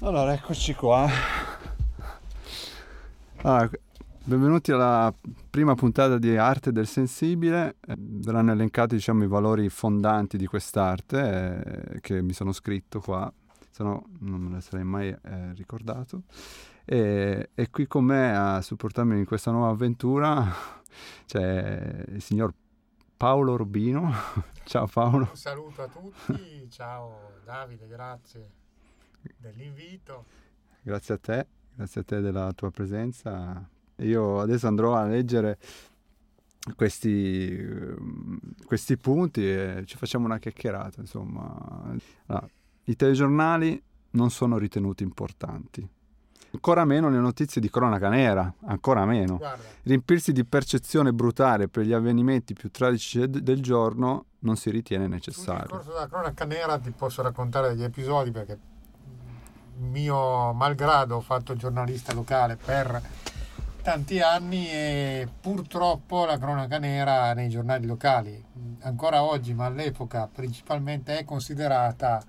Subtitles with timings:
[0.00, 1.08] Allora, eccoci qua.
[3.36, 3.70] Allora,
[4.24, 5.12] benvenuti alla
[5.48, 7.76] prima puntata di Arte del Sensibile.
[7.96, 13.32] Verranno elencati diciamo, i valori fondanti di quest'arte eh, che mi sono scritto qua,
[13.70, 16.24] se no non me ne sarei mai eh, ricordato.
[16.84, 20.46] E, e, qui con me a supportarmi in questa nuova avventura
[21.24, 22.52] c'è il signor
[23.16, 24.12] Paolo Rubino.
[24.64, 25.28] ciao Paolo.
[25.30, 28.64] Un saluto a tutti, ciao Davide, grazie
[29.36, 30.24] dell'invito.
[30.82, 33.68] Grazie a te, grazie a te della tua presenza.
[33.96, 35.58] Io adesso andrò a leggere
[36.74, 37.64] questi,
[38.64, 41.00] questi punti e ci facciamo una chiacchierata.
[41.00, 41.94] Insomma,
[42.26, 42.48] allora,
[42.84, 45.88] i telegiornali non sono ritenuti importanti.
[46.52, 49.36] Ancora meno le notizie di cronaca nera, ancora meno.
[49.36, 49.62] Guarda.
[49.82, 55.66] Riempirsi di percezione brutale per gli avvenimenti più tragici del giorno non si ritiene necessario.
[55.66, 58.58] Sul discorso della cronaca nera ti posso raccontare degli episodi perché
[59.78, 63.00] mio malgrado ho fatto giornalista locale per
[63.82, 68.44] tanti anni e purtroppo la cronaca nera nei giornali locali.
[68.80, 72.20] Ancora oggi ma all'epoca principalmente è considerata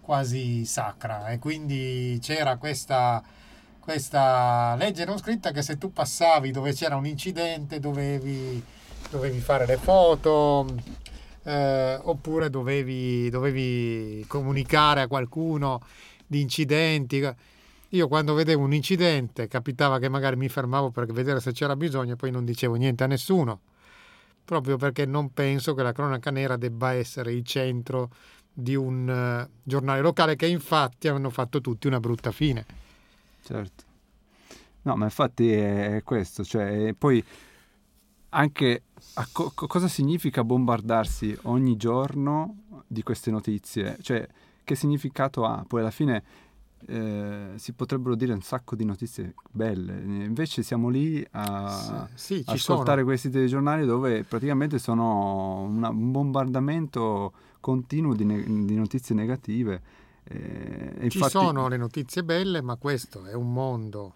[0.00, 1.28] quasi sacra.
[1.30, 3.22] E quindi c'era questa,
[3.80, 8.62] questa legge non scritta che se tu passavi dove c'era un incidente dovevi,
[9.10, 10.66] dovevi fare le foto
[11.44, 15.80] eh, oppure dovevi, dovevi comunicare a qualcuno
[16.32, 17.22] di incidenti.
[17.90, 22.14] Io quando vedevo un incidente capitava che magari mi fermavo per vedere se c'era bisogno
[22.14, 23.60] e poi non dicevo niente a nessuno,
[24.42, 28.08] proprio perché non penso che la cronaca nera debba essere il centro
[28.50, 32.64] di un uh, giornale locale che infatti hanno fatto tutti una brutta fine.
[33.42, 33.84] Certo.
[34.82, 37.22] No, ma infatti è questo, cioè poi
[38.30, 38.82] anche
[39.32, 43.98] co- cosa significa bombardarsi ogni giorno di queste notizie?
[44.00, 44.26] Cioè,
[44.64, 45.64] che significato ha?
[45.66, 46.22] Poi alla fine
[46.86, 52.44] eh, si potrebbero dire un sacco di notizie belle, invece siamo lì a sì, sì,
[52.46, 60.00] ascoltare questi telegiornali dove praticamente sono una, un bombardamento continuo di, ne- di notizie negative.
[60.24, 61.10] Eh, infatti...
[61.10, 64.14] Ci sono le notizie belle, ma questo è un mondo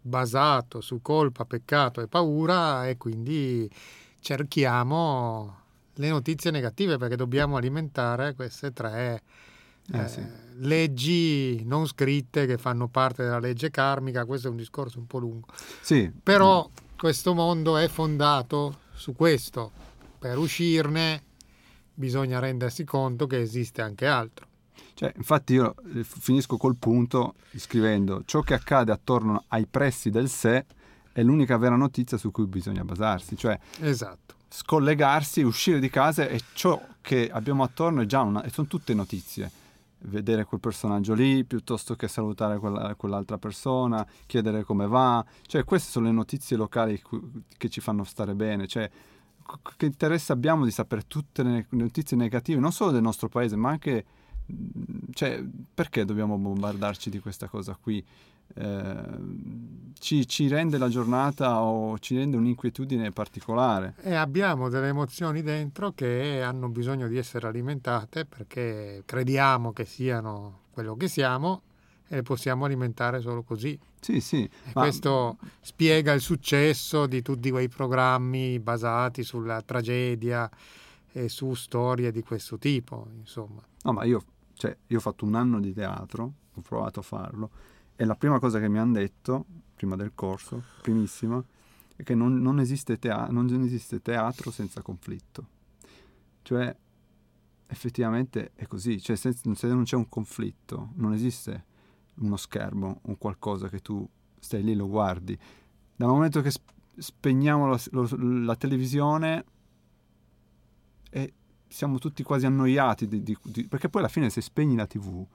[0.00, 3.70] basato su colpa, peccato e paura e quindi
[4.20, 5.66] cerchiamo
[5.98, 9.22] le notizie negative perché dobbiamo alimentare queste tre
[9.90, 10.22] eh, eh, sì.
[10.58, 14.24] leggi non scritte che fanno parte della legge karmica.
[14.24, 15.46] Questo è un discorso un po' lungo.
[15.80, 16.10] Sì.
[16.22, 19.70] Però questo mondo è fondato su questo.
[20.18, 21.22] Per uscirne
[21.94, 24.46] bisogna rendersi conto che esiste anche altro.
[24.94, 30.28] Cioè, infatti io eh, finisco col punto scrivendo ciò che accade attorno ai pressi del
[30.28, 30.66] sé
[31.12, 33.36] è l'unica vera notizia su cui bisogna basarsi.
[33.36, 38.50] Cioè, esatto scollegarsi, uscire di casa e ciò che abbiamo attorno è già una, e
[38.50, 39.50] sono tutte notizie.
[40.00, 45.24] Vedere quel personaggio lì piuttosto che salutare quella, quell'altra persona, chiedere come va.
[45.46, 47.02] Cioè, queste sono le notizie locali
[47.56, 48.68] che ci fanno stare bene.
[48.68, 48.88] Cioè,
[49.76, 53.70] che interesse abbiamo di sapere tutte le notizie negative, non solo del nostro paese, ma
[53.70, 54.04] anche.
[55.12, 55.44] Cioè,
[55.74, 58.02] perché dobbiamo bombardarci di questa cosa qui?
[58.54, 63.94] Eh, ci, ci, rende la giornata o ci rende un'inquietudine particolare.
[64.00, 70.60] E abbiamo delle emozioni dentro che hanno bisogno di essere alimentate perché crediamo che siano
[70.70, 71.62] quello che siamo
[72.06, 73.78] e le possiamo alimentare solo così.
[74.00, 74.48] Sì, sì.
[74.74, 74.82] Ma...
[74.82, 80.48] questo spiega il successo di tutti quei programmi basati sulla tragedia
[81.12, 83.60] e su storie di questo tipo, insomma.
[83.82, 84.22] No, ma io,
[84.54, 87.50] cioè, io ho fatto un anno di teatro, ho provato a farlo
[88.00, 89.44] e la prima cosa che mi hanno detto,
[89.74, 91.42] prima del corso, primissima,
[91.96, 95.48] è che non, non, esiste, tea- non esiste teatro senza conflitto.
[96.42, 96.76] Cioè,
[97.66, 99.00] effettivamente è così.
[99.00, 101.64] Cioè, se, se non c'è un conflitto, non esiste
[102.20, 104.08] uno schermo, un qualcosa che tu
[104.38, 105.36] stai lì e lo guardi.
[105.96, 106.52] Dal momento che
[106.96, 108.08] spegniamo la, lo,
[108.44, 109.44] la televisione
[111.10, 111.32] e
[111.66, 115.26] siamo tutti quasi annoiati, di, di, di, perché poi alla fine se spegni la tv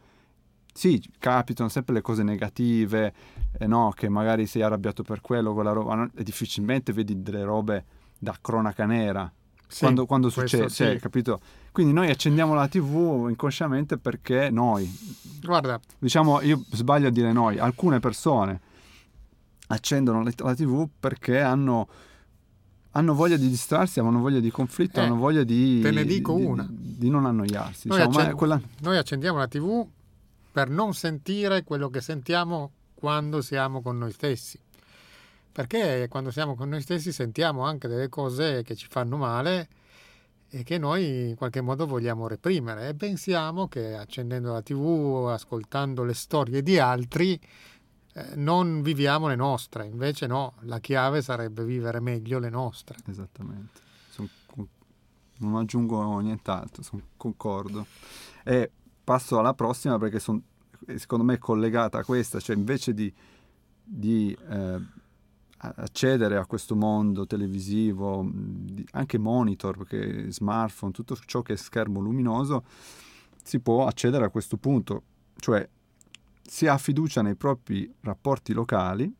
[0.73, 3.13] sì, capitano sempre le cose negative,
[3.59, 6.09] eh, no, che magari sei arrabbiato per quello, quella roba, no?
[6.15, 7.85] e difficilmente vedi delle robe
[8.17, 9.31] da cronaca nera.
[9.67, 10.75] Sì, quando, quando succede, sì.
[10.83, 11.39] cioè, capito?
[11.71, 14.91] Quindi noi accendiamo la TV inconsciamente perché noi,
[15.41, 18.59] guarda, diciamo, io sbaglio a dire noi, alcune persone
[19.67, 21.87] accendono la TV perché hanno,
[22.91, 25.81] hanno voglia di distrarsi, hanno voglia di conflitto, eh, hanno voglia di...
[25.81, 26.67] Te ne dico di, una.
[26.69, 27.87] Di, di non annoiarsi.
[27.87, 28.61] Noi, diciamo, accend- quella...
[28.81, 29.87] noi accendiamo la TV
[30.53, 34.59] per non sentire quello che sentiamo quando siamo con noi stessi.
[35.51, 39.67] Perché quando siamo con noi stessi sentiamo anche delle cose che ci fanno male
[40.49, 46.03] e che noi in qualche modo vogliamo reprimere e pensiamo che accendendo la tv, ascoltando
[46.03, 47.39] le storie di altri,
[48.13, 52.97] eh, non viviamo le nostre, invece no, la chiave sarebbe vivere meglio le nostre.
[53.07, 53.81] Esattamente,
[55.37, 56.83] non aggiungo nient'altro,
[57.17, 57.87] concordo.
[58.43, 58.69] E
[59.03, 60.41] passo alla prossima perché son,
[60.95, 63.11] secondo me è collegata a questa, cioè invece di,
[63.83, 64.79] di eh,
[65.57, 68.29] accedere a questo mondo televisivo,
[68.91, 72.63] anche monitor, perché smartphone, tutto ciò che è schermo luminoso,
[73.43, 75.03] si può accedere a questo punto,
[75.37, 75.67] cioè
[76.41, 79.13] si ha fiducia nei propri rapporti locali,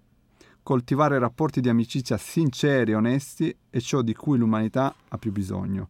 [0.62, 5.89] coltivare rapporti di amicizia sinceri e onesti è ciò di cui l'umanità ha più bisogno.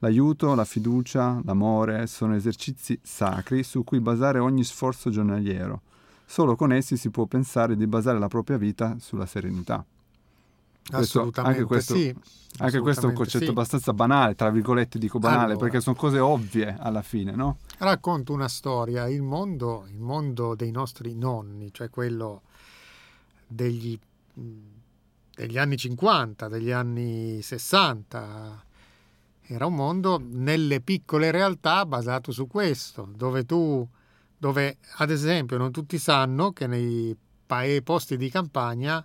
[0.00, 5.82] L'aiuto, la fiducia, l'amore sono esercizi sacri su cui basare ogni sforzo giornaliero.
[6.24, 9.84] Solo con essi si può pensare di basare la propria vita sulla serenità.
[10.88, 12.14] Questo, assolutamente anche questo, sì.
[12.58, 13.50] Anche questo è un concetto sì.
[13.50, 15.58] abbastanza banale, tra virgolette dico banale, Allora.
[15.58, 17.58] perché sono cose ovvie alla fine, no?
[17.78, 22.42] Racconto una storia, il mondo, il mondo dei nostri nonni, cioè quello
[23.46, 23.98] degli,
[25.34, 28.64] degli anni 50, degli anni 60,
[29.52, 33.86] era un mondo nelle piccole realtà basato su questo, dove tu,
[34.36, 37.16] dove ad esempio non tutti sanno che nei
[37.82, 39.04] posti di campagna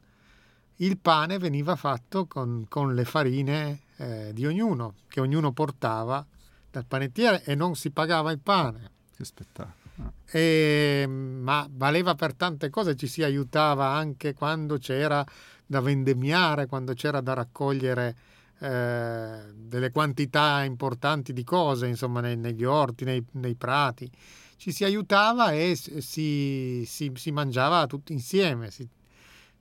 [0.79, 6.23] il pane veniva fatto con, con le farine eh, di ognuno, che ognuno portava
[6.69, 8.91] dal panettiere e non si pagava il pane.
[9.15, 10.11] Che spettacolo.
[10.29, 15.25] E, ma valeva per tante cose, ci si aiutava anche quando c'era
[15.65, 18.15] da vendemmiare, quando c'era da raccogliere
[18.59, 24.09] eh, delle quantità importanti di cose, insomma, nei- negli orti, nei, nei prati.
[24.57, 28.71] Ci si aiutava e si, si- si mangiava tutti insieme.
[28.71, 28.87] si-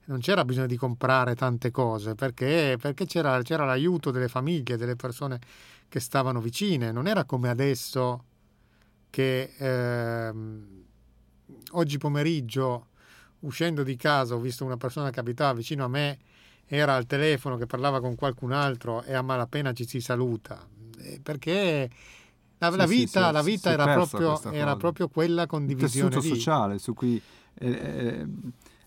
[0.07, 4.95] non c'era bisogno di comprare tante cose perché, perché c'era, c'era l'aiuto delle famiglie, delle
[4.95, 5.39] persone
[5.89, 6.91] che stavano vicine.
[6.91, 8.23] Non era come adesso
[9.09, 10.83] che ehm,
[11.71, 12.87] oggi pomeriggio
[13.39, 16.19] uscendo di casa ho visto una persona che abitava vicino a me,
[16.67, 20.65] era al telefono che parlava con qualcun altro e a malapena ci si saluta.
[20.99, 21.89] Eh, Perché
[22.57, 26.27] la, Sì, la vita, sì, la vita era, proprio, era proprio quella Il condivisione tessuto
[26.27, 26.35] lì.
[26.39, 27.21] sociale su cui
[27.57, 28.27] eh, eh,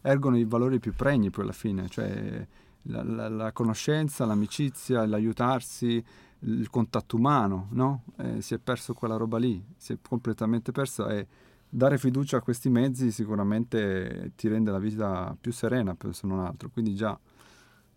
[0.02, 2.46] ergono i valori più pregni poi alla fine, cioè
[2.82, 6.02] la, la- la conoscenza, l'amicizia, l'aiutarsi,
[6.40, 8.04] il contatto umano, no?
[8.16, 11.26] Eh, si è perso quella roba lì, si è completamente persa e
[11.68, 16.70] dare fiducia a questi mezzi sicuramente ti rende la vita più serena, se non altro.
[16.70, 17.18] Quindi già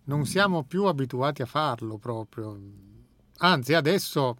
[0.03, 2.59] Non siamo più abituati a farlo proprio.
[3.38, 4.38] Anzi, adesso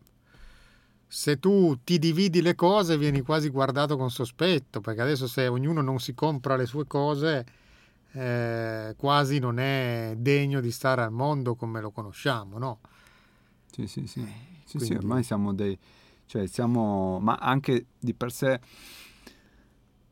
[1.08, 5.82] se tu ti dividi le cose vieni quasi guardato con sospetto, perché adesso se ognuno
[5.82, 7.46] non si compra le sue cose,
[8.14, 12.80] eh, quasi non è degno di stare al mondo come lo conosciamo, no?
[13.72, 14.22] Sì, sì, sì.
[14.22, 14.26] Sì,
[14.66, 15.78] sì, quindi- ormai siamo dei...
[16.26, 17.20] cioè siamo...
[17.20, 18.60] ma anche di per sé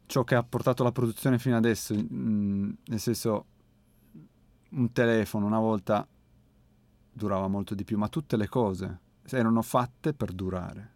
[0.06, 3.46] ciò che ha portato la produzione fino adesso, mh, nel senso
[4.70, 6.06] un telefono una volta
[7.12, 9.00] durava molto di più, ma tutte le cose
[9.30, 10.92] erano fatte per durare.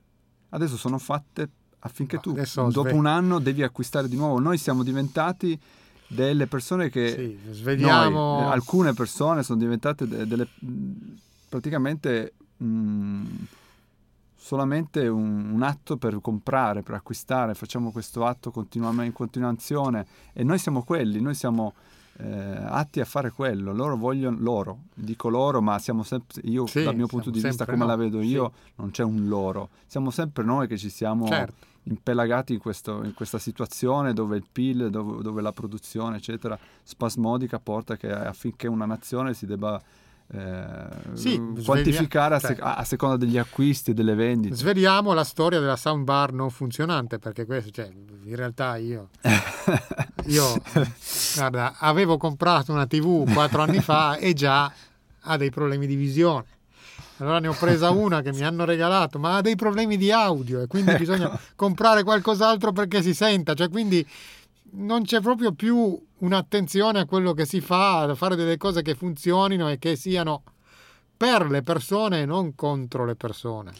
[0.50, 1.50] Adesso sono fatte
[1.80, 2.34] affinché Ma tu
[2.70, 4.40] dopo sve- un anno devi acquistare di nuovo.
[4.40, 5.60] Noi siamo diventati
[6.08, 8.40] delle persone che Sì, noi, svegliamo...
[8.40, 10.48] eh, alcune persone sono diventate de- delle
[11.50, 13.26] praticamente mh,
[14.36, 20.44] solamente un, un atto per comprare, per acquistare, facciamo questo atto continuamente in continuazione e
[20.44, 21.74] noi siamo quelli, noi siamo
[22.20, 26.84] eh, atti a fare quello, loro vogliono loro, dico loro, ma siamo sempre io Sì,
[26.84, 28.28] dal mio punto di vista come la noi, vedo sì.
[28.28, 31.66] io, non c'è un loro, siamo sempre noi che ci siamo Certo.
[31.84, 37.60] impelagati in, questo- in questa situazione dove il PIL, dove, dove la produzione, eccetera, spasmodica
[37.60, 39.82] porta che affinché una nazione si debba
[40.28, 44.56] eh, Sì, quantificare a, sveglia- sec- cioè- a seconda degli acquisti e delle vendite.
[44.56, 47.90] Sveliamo la storia della soundbar non funzionante, perché questo, cioè,
[48.24, 49.10] in realtà io
[50.27, 50.61] Io,
[51.35, 54.71] guarda, avevo comprato una TV quattro anni fa e già
[55.21, 56.45] ha dei problemi di visione.
[57.18, 60.61] Allora ne ho presa una che mi hanno regalato, ma ha dei problemi di audio
[60.61, 63.53] e quindi bisogna comprare qualcos'altro perché si senta.
[63.53, 64.06] Cioè, quindi
[64.75, 68.95] non c'è proprio più un'attenzione a quello che si fa, a fare delle cose che
[68.95, 70.44] funzionino e che siano
[71.15, 73.71] per le persone e non contro le persone.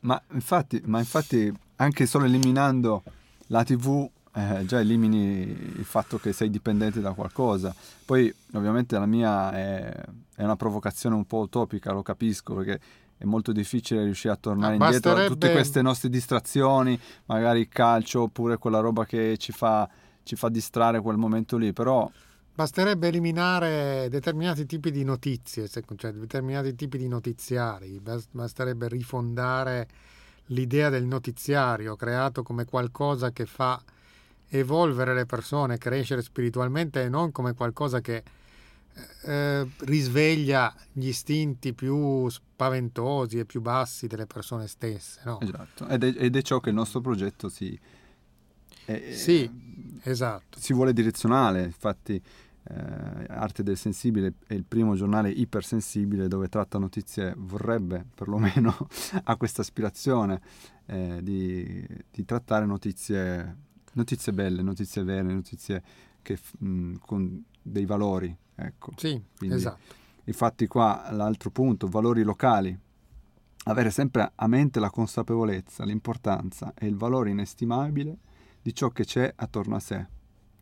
[0.00, 3.02] Ma infatti, ma infatti anche solo eliminando
[3.48, 7.74] la TV eh, già elimini il fatto che sei dipendente da qualcosa.
[8.04, 12.80] Poi ovviamente la mia è, è una provocazione un po' utopica, lo capisco, perché
[13.16, 17.60] è molto difficile riuscire a tornare Ma indietro a tutte basterebbe- queste nostre distrazioni, magari
[17.60, 19.88] il calcio oppure quella roba che ci fa,
[20.22, 22.10] ci fa distrarre quel momento lì, però
[22.54, 29.88] basterebbe eliminare determinati tipi di notizie, cioè determinati tipi di notiziari, basterebbe rifondare
[30.50, 33.82] l'idea del notiziario creato come qualcosa che fa
[34.48, 38.22] evolvere le persone, crescere spiritualmente e non come qualcosa che
[39.24, 45.20] eh, risveglia gli istinti più spaventosi e più bassi delle persone stesse.
[45.24, 45.40] No?
[45.40, 47.78] Esatto, ed è, ed è, ciò che il nostro progetto si...
[48.84, 49.50] È, sì,
[50.02, 50.58] esatto.
[50.60, 52.22] Si vuole direzionale, infatti
[52.68, 58.74] eh, Arte del Sensibile è il primo giornale ipersensibile dove tratta notizie, vorrebbe perlomeno,
[59.24, 60.40] ha questa aspirazione
[60.86, 63.56] eh, di, di, trattare notizie,
[63.96, 65.82] notizie belle, notizie vere, notizie
[66.22, 68.34] che, mh, con dei valori.
[68.54, 68.92] Ecco.
[68.96, 70.04] Sì, Quindi, esatto.
[70.24, 72.76] Infatti qua l'altro punto, valori locali.
[73.68, 78.18] Avere sempre a mente la consapevolezza, l'importanza e il valore inestimabile
[78.62, 80.06] di ciò che c'è attorno a sé,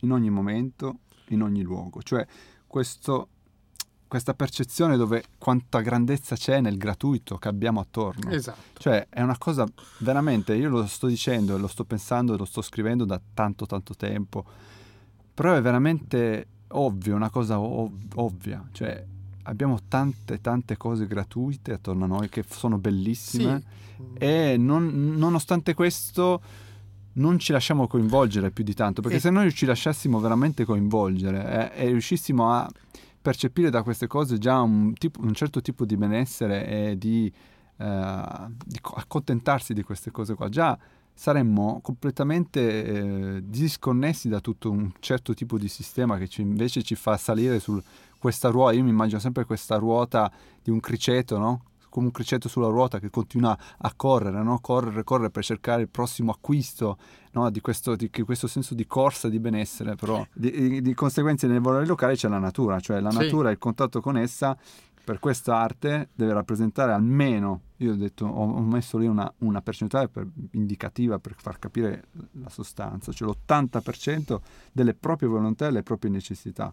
[0.00, 2.02] in ogni momento, in ogni luogo.
[2.02, 2.26] Cioè
[2.66, 3.28] questo,
[4.14, 8.30] questa percezione dove quanta grandezza c'è nel gratuito che abbiamo attorno.
[8.30, 8.78] Esatto.
[8.78, 9.66] Cioè è una cosa
[9.98, 14.44] veramente, io lo sto dicendo, lo sto pensando, lo sto scrivendo da tanto tanto tempo,
[15.34, 18.64] però è veramente ovvio, una cosa ov- ovvia.
[18.70, 19.04] Cioè
[19.42, 23.62] abbiamo tante tante cose gratuite attorno a noi che sono bellissime
[23.96, 24.02] sì.
[24.16, 26.40] e non, nonostante questo
[27.14, 29.20] non ci lasciamo coinvolgere più di tanto, perché e...
[29.20, 32.70] se noi ci lasciassimo veramente coinvolgere eh, e riuscissimo a
[33.24, 37.32] percepire da queste cose già un, tipo, un certo tipo di benessere e di,
[37.78, 38.22] eh,
[38.66, 40.78] di, accontentarsi di queste cose qua, già
[41.14, 46.96] saremmo completamente eh, disconnessi da tutto un certo tipo di sistema che ci, invece ci
[46.96, 47.80] fa salire su
[48.18, 50.30] questa ruota, io mi immagino sempre questa ruota
[50.62, 51.62] di un criceto, no?
[51.94, 54.58] Come un criceto sulla ruota che continua a correre, no?
[54.58, 56.98] correre, correre per cercare il prossimo acquisto
[57.34, 57.48] no?
[57.50, 61.86] di, questo, di, questo, senso di corsa, di benessere, però di, di conseguenza nei valori
[61.86, 63.18] locali c'è la natura, cioè la sì.
[63.18, 64.58] natura e il contatto con essa
[65.04, 70.08] per questa arte deve rappresentare almeno, io ho, detto, ho messo lì una, una percentuale
[70.08, 72.04] per, indicativa per far capire
[72.40, 74.40] la sostanza, cioè l'80%
[74.72, 76.72] delle proprie volontà e le proprie necessità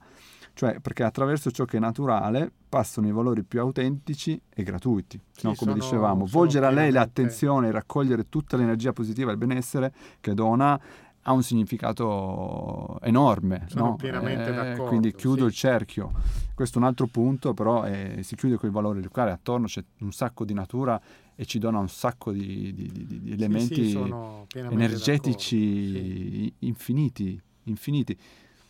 [0.53, 5.47] cioè perché attraverso ciò che è naturale passano i valori più autentici e gratuiti, sì,
[5.47, 5.55] no?
[5.55, 10.33] come sono, dicevamo, volgere a lei l'attenzione, raccogliere tutta l'energia positiva e il benessere che
[10.33, 10.79] dona
[11.23, 13.65] ha un significato enorme.
[13.69, 13.95] Sono no?
[13.95, 14.83] pienamente eh, d'accordo.
[14.85, 15.45] Quindi chiudo sì.
[15.45, 16.11] il cerchio.
[16.53, 19.31] Questo è un altro punto, però eh, si chiude con i valori locali.
[19.31, 20.99] Attorno c'è un sacco di natura
[21.35, 28.17] e ci dona un sacco di, di, di, di elementi sì, sì, energetici infiniti, infiniti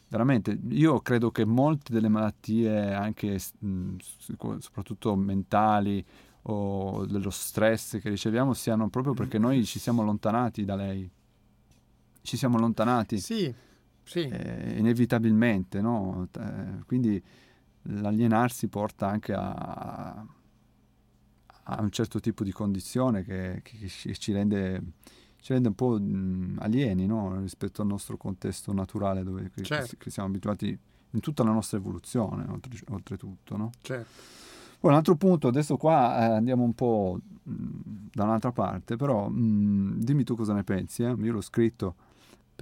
[0.08, 3.96] veramente io credo che molte delle malattie anche mh,
[4.60, 6.06] soprattutto mentali
[6.44, 11.10] o dello stress che riceviamo siano proprio perché noi ci siamo allontanati da lei
[12.22, 13.54] ci siamo allontanati sì,
[14.04, 14.20] sì.
[14.22, 16.28] Eh, inevitabilmente no?
[16.38, 17.22] Eh, quindi
[17.84, 20.26] l'alienarsi porta anche a,
[21.64, 24.82] a, un certo tipo di condizione che, che, ci rende
[25.42, 27.40] ci rende un po' mh, alieni no?
[27.42, 29.96] rispetto al nostro contesto naturale dove certo.
[29.98, 30.78] che, siamo abituati
[31.14, 33.58] in tutta la nostra evoluzione, oltre, oltretutto.
[33.58, 33.72] No?
[33.82, 34.40] Certo.
[34.80, 37.54] Poi un altro punto, adesso qua eh, andiamo un po' mh,
[38.14, 41.16] da un'altra parte, però mh, dimmi tu cosa ne pensi, eh?
[41.20, 41.96] io l'ho scritto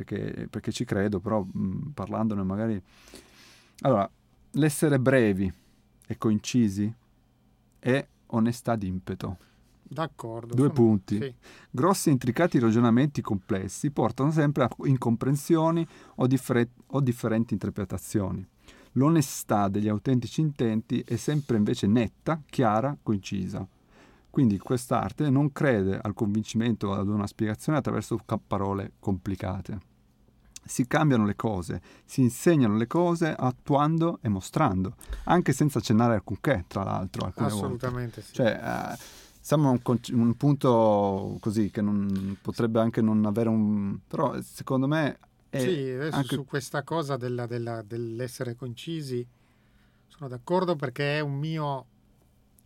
[0.04, 2.82] perché, perché ci credo, però mh, parlandone magari...
[3.82, 4.10] Allora,
[4.52, 5.52] l'essere brevi
[6.08, 6.94] e concisi
[7.80, 9.38] è onestà d'impeto.
[9.84, 10.54] D'accordo.
[10.54, 10.74] Due sono...
[10.74, 11.18] punti.
[11.18, 11.34] Sì.
[11.70, 18.46] Grossi e intricati ragionamenti complessi portano sempre a incomprensioni o, differ- o differenti interpretazioni.
[18.94, 23.68] L'onestà degli autentici intenti è sempre invece netta, chiara, concisa.
[24.30, 29.88] Quindi quest'arte non crede al convincimento o ad una spiegazione attraverso parole complicate.
[30.64, 36.66] Si cambiano le cose, si insegnano le cose attuando e mostrando, anche senza accennare alcunché,
[36.68, 37.32] tra l'altro.
[37.36, 38.22] Assolutamente volte.
[38.22, 38.34] sì.
[38.34, 38.96] Cioè, uh,
[39.42, 43.98] Siamo a un, un, punto così che non, potrebbe anche non avere un...
[44.06, 45.18] però secondo me...
[45.50, 46.36] Sì, anche...
[46.36, 49.26] su questa cosa della, della, dell'essere concisi
[50.06, 51.86] sono d'accordo perché è, un mio,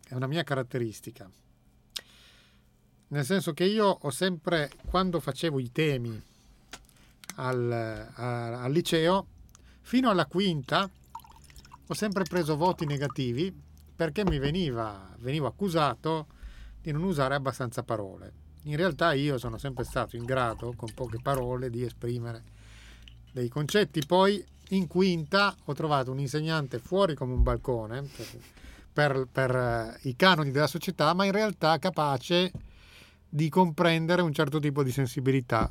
[0.06, 1.30] è una mia caratteristica.
[3.08, 6.20] Nel senso che io ho sempre, quando facevo i temi
[7.36, 7.70] al,
[8.14, 9.26] a, al liceo,
[9.82, 10.88] fino alla quinta
[11.86, 13.54] ho sempre preso voti negativi
[13.94, 16.26] perché mi veniva, venivo accusato
[16.80, 18.42] di non usare abbastanza parole.
[18.62, 22.42] In realtà io sono sempre stato in grado, con poche parole, di esprimere
[23.30, 24.04] dei concetti.
[24.06, 28.26] Poi in quinta ho trovato un insegnante fuori come un balcone per,
[28.92, 32.50] per, per eh, i canoni della società, ma in realtà capace
[33.34, 35.68] di comprendere un certo tipo di sensibilità.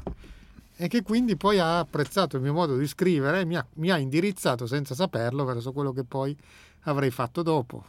[0.75, 3.89] e che quindi poi ha apprezzato il mio modo di scrivere e mi ha, mi
[3.89, 6.35] ha indirizzato senza saperlo verso quello che poi
[6.81, 7.85] avrei fatto dopo.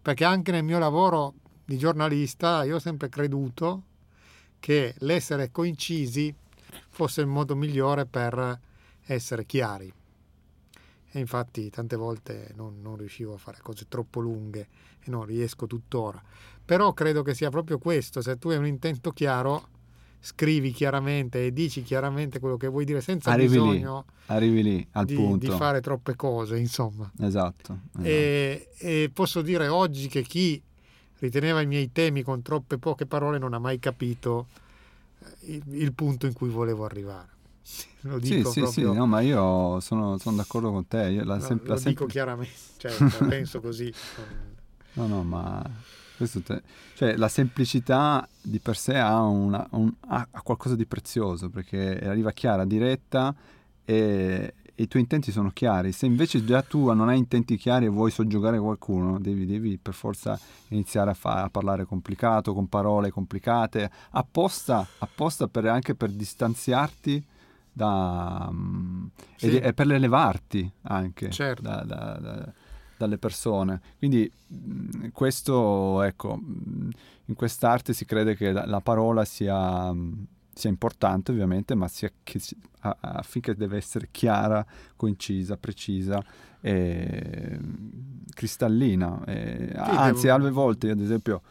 [0.00, 1.34] Perché anche nel mio lavoro
[1.66, 3.82] di giornalista io ho sempre creduto
[4.58, 6.34] che l'essere coincisi
[6.88, 8.58] fosse il modo migliore per
[9.04, 9.92] essere chiari.
[11.14, 14.68] E infatti tante volte non, non, riuscivo a fare cose troppo lunghe
[15.00, 16.22] e non riesco tuttora.
[16.64, 19.68] Però credo che sia proprio questo, se tu hai un intento chiaro,
[20.24, 24.86] scrivi chiaramente e dici chiaramente quello che vuoi dire senza arrivi bisogno lì, arrivi lì
[24.92, 25.50] al di, punto.
[25.50, 27.10] di fare troppe cose, insomma.
[27.18, 27.80] Esatto.
[27.92, 28.02] esatto.
[28.02, 30.62] E, e, posso dire oggi che chi
[31.18, 34.46] riteneva i miei temi con troppe poche parole non ha mai capito
[35.18, 37.28] eh, il, il punto in cui volevo arrivare.
[38.02, 38.92] Lo dico sì, sì, proprio...
[38.92, 41.08] sì, no, ma io sono, sono d'accordo con te.
[41.10, 42.92] Io la no, sem- lo la sem- dico chiaramente, cioè,
[43.28, 43.92] penso così.
[44.94, 45.62] No, no, ma
[46.42, 46.62] te...
[46.94, 52.32] cioè, la semplicità di per sé ha, una, un, ha, qualcosa di prezioso perché arriva
[52.32, 53.34] chiara, diretta
[53.84, 55.92] e, e, i tuoi intenti sono chiari.
[55.92, 59.94] Se invece già tu non hai intenti chiari e vuoi soggiogare qualcuno, devi, devi per
[59.94, 60.38] forza
[60.68, 67.30] iniziare a, fa- a, parlare complicato, con parole complicate, apposta, apposta per, anche per distanziarti
[67.72, 69.58] da, um, sì.
[69.58, 71.62] e, e, per elevarti anche certo.
[71.62, 72.52] da, da, da
[73.02, 73.80] dalle persone.
[73.98, 74.30] Quindi
[75.12, 76.38] questo, ecco,
[77.24, 79.92] in quest'arte si crede che la, la parola sia,
[80.52, 82.40] sia, importante ovviamente, ma sia che,
[82.80, 84.64] affinché deve essere chiara,
[84.94, 86.24] concisa, precisa
[86.60, 87.58] e
[88.32, 89.24] cristallina.
[89.26, 90.34] E, anzi, devo...
[90.36, 91.42] alle volte, ad esempio,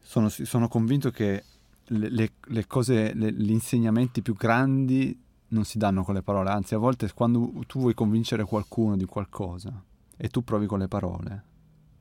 [0.00, 1.44] sono, sono convinto che
[1.86, 6.50] le, le, le cose, le, gli insegnamenti più grandi non si danno con le parole,
[6.50, 9.82] anzi a volte quando tu vuoi convincere qualcuno di qualcosa,
[10.16, 11.44] e tu provi con le parole.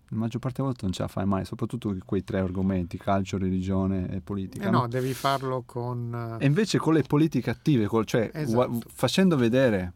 [0.08, 3.38] La maggior parte delle volte non ce la fai mai, soprattutto quei tre argomenti, calcio,
[3.38, 4.68] religione e politica.
[4.68, 4.88] Eh no, no?
[4.88, 6.38] devi farlo con...
[6.40, 8.82] E invece con le politiche attive, cioè esatto.
[8.94, 9.94] facendo vedere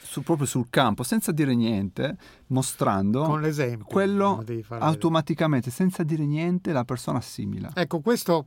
[0.00, 2.16] su, proprio sul campo, senza dire niente,
[2.48, 5.84] mostrando con l'esempio, quello automaticamente, vedere.
[5.90, 7.70] senza dire niente, la persona assimila.
[7.74, 8.46] Ecco, questo,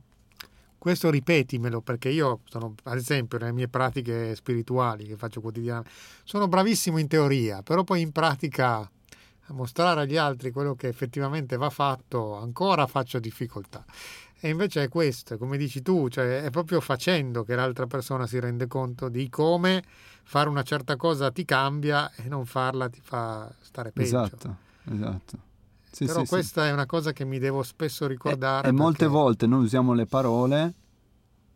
[0.78, 5.90] questo ripetimelo, perché io sono, ad esempio, nelle mie pratiche spirituali che faccio quotidianamente,
[6.24, 8.78] sono bravissimo in teoria, però poi in pratica
[9.48, 13.84] a mostrare agli altri quello che effettivamente va fatto, ancora faccio difficoltà.
[14.38, 18.38] E invece è questo, come dici tu, cioè è proprio facendo che l'altra persona si
[18.38, 19.82] rende conto di come
[20.22, 24.22] fare una certa cosa ti cambia e non farla ti fa stare peggio.
[24.22, 25.38] Esatto, esatto.
[25.96, 26.68] Sì, Però sì, questa sì.
[26.68, 28.66] è una cosa che mi devo spesso ricordare.
[28.66, 30.74] E, e molte volte noi usiamo le parole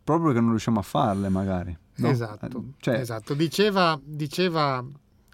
[0.03, 1.77] proprio perché non riusciamo a farle, magari.
[1.97, 2.09] No?
[2.09, 2.95] Esatto, eh, cioè...
[2.95, 3.35] esatto.
[3.35, 4.83] Diceva, diceva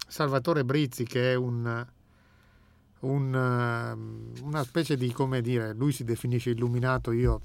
[0.06, 1.86] Salvatore Brizzi che è un
[3.00, 7.40] un, ehm, una specie di, come dire, lui si definisce illuminato, io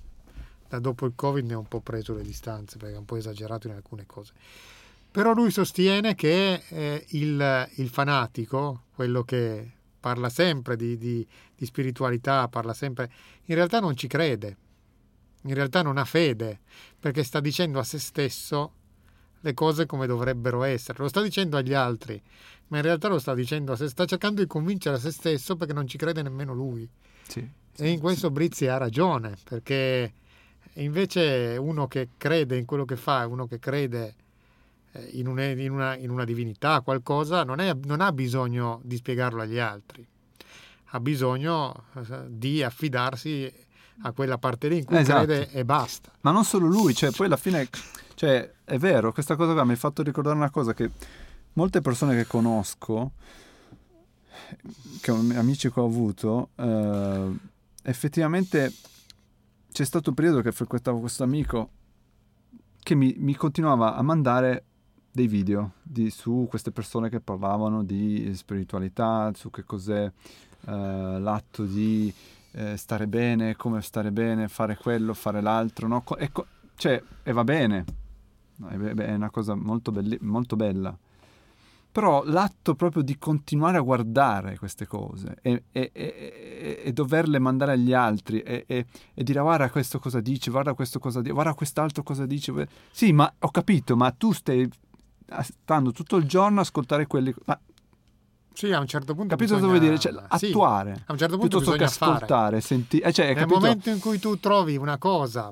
[0.67, 3.15] da dopo il Covid ne ho un po' preso le distanze perché è un po'
[3.15, 4.33] esagerato in alcune cose.
[5.11, 9.71] Però lui sostiene che eh, il, il, fanatico, quello che
[10.03, 13.09] parla sempre di, di, di spiritualità, parla sempre,
[13.45, 14.57] in realtà non ci crede,
[15.43, 16.59] in realtà non ha fede,
[16.99, 18.73] perché sta dicendo a se stesso
[19.39, 22.21] le cose come dovrebbero essere, lo sta dicendo agli altri,
[22.67, 25.55] ma in realtà lo sta dicendo a se, sta cercando di convincere a se stesso
[25.55, 26.85] perché non ci crede nemmeno lui.
[27.25, 30.11] Sì, e in questo Brizzi ha ragione, perché
[30.73, 34.15] invece uno che crede in quello che fa, uno che crede
[35.11, 39.41] in, un, in, una, in una, divinità, qualcosa, non, è, non, ha bisogno di spiegarlo
[39.41, 40.05] agli altri,
[40.85, 43.51] ha bisogno eh, di affidarsi
[44.01, 45.25] a quella parte lì in cui esatto.
[45.25, 46.11] crede e basta.
[46.21, 47.67] Ma non solo lui, cioè poi alla fine,
[48.15, 50.89] cioè è vero, questa cosa qua mi ha fatto ricordare una cosa che
[51.53, 53.11] molte persone che conosco,
[55.01, 57.31] che amici che ho avuto, eh,
[57.83, 58.73] effettivamente
[59.71, 61.69] c'è stato un periodo che frequentavo questo amico
[62.79, 64.65] che mi, mi continuava a mandare
[65.13, 70.71] dei video di, su queste persone che parlavano di spiritualità, su che cos'è eh,
[71.19, 72.11] l'atto di
[72.51, 76.03] eh, stare bene, come stare bene, fare quello, fare l'altro, no?
[76.17, 76.31] e,
[76.75, 77.85] cioè, e va bene,
[78.69, 80.97] è una cosa molto, belli- molto bella
[81.93, 87.73] però l'atto proprio di continuare a guardare queste cose e, e, e, e doverle mandare
[87.73, 92.25] agli altri e, dire guarda questo cosa dice, guarda questo cosa dice, guarda quest'altro cosa
[92.25, 92.67] dice.
[92.89, 94.67] Sì, ma ho capito, ma tu stai
[95.41, 97.33] stando tutto il giorno a ascoltare quelli...
[97.45, 97.59] Ma
[98.53, 99.35] sì, a un certo punto.
[99.35, 99.71] Capito bisogna...
[99.71, 99.99] cosa vuol dire?
[99.99, 100.93] Cioè, attuare.
[100.95, 103.07] Sì, a un certo punto piuttosto che ascoltare, sentire.
[103.07, 103.59] Eh, cioè, Nel capito?
[103.59, 105.51] momento in cui tu trovi una cosa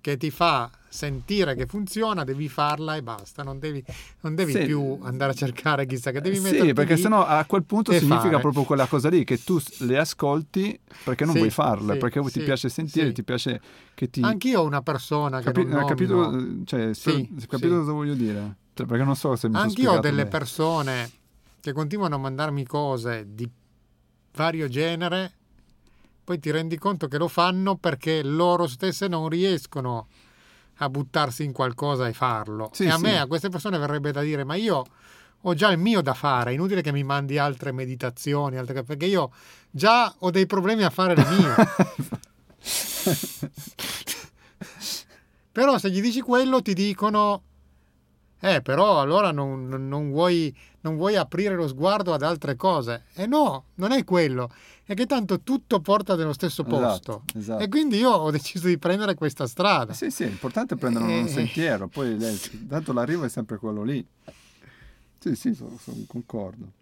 [0.00, 3.82] che ti fa sentire che funziona, devi farla e basta, non devi,
[4.20, 4.64] non devi Sì.
[4.64, 8.28] più andare a cercare chissà che devi Sì, metterti perché sennò a quel punto significa
[8.28, 8.40] fare.
[8.40, 12.20] proprio quella cosa lì, che tu le ascolti perché non Sì, vuoi farle, sì, perché
[12.22, 13.12] ti sì, piace sentire, sì.
[13.14, 13.60] ti piace
[13.94, 14.20] che ti...
[14.20, 17.78] Anch'io ho una persona che Capi- non capito, cioè, Sì, hai capito sì.
[17.78, 18.56] cosa voglio dire?
[18.76, 20.28] Cioè, perché non so se mi sono Anch'io ho delle bene.
[20.28, 21.10] persone
[21.62, 23.48] che continuano a mandarmi cose di
[24.34, 25.32] vario genere,
[26.22, 30.08] poi ti rendi conto che lo fanno perché loro stesse non riescono
[30.74, 32.68] a buttarsi in qualcosa e farlo.
[32.74, 33.02] Sì, e a sì.
[33.02, 34.84] me, a queste persone verrebbe da dire, ma io
[35.40, 38.82] ho già il mio da fare, è inutile che mi mandi altre meditazioni, altre...
[38.82, 39.32] perché io
[39.70, 41.54] già ho dei problemi a fare le mie.
[45.50, 47.42] Però se gli dici quello ti dicono,
[48.54, 53.04] eh però allora non, non- vuoi, non vuoi aprire lo sguardo ad altre cose.
[53.14, 54.50] E no, non è quello,
[54.84, 57.22] è che tanto tutto porta nello stesso posto.
[57.24, 57.62] Esatto, esatto.
[57.62, 59.92] E quindi io ho deciso di prendere questa strada.
[59.92, 61.28] Sì, sì, l'importante è prendere un Eh.
[61.28, 62.16] sentiero, poi
[62.68, 64.06] tanto l'arrivo è sempre quello lì.
[65.18, 66.72] Sì, sì, sono, sono- concordo.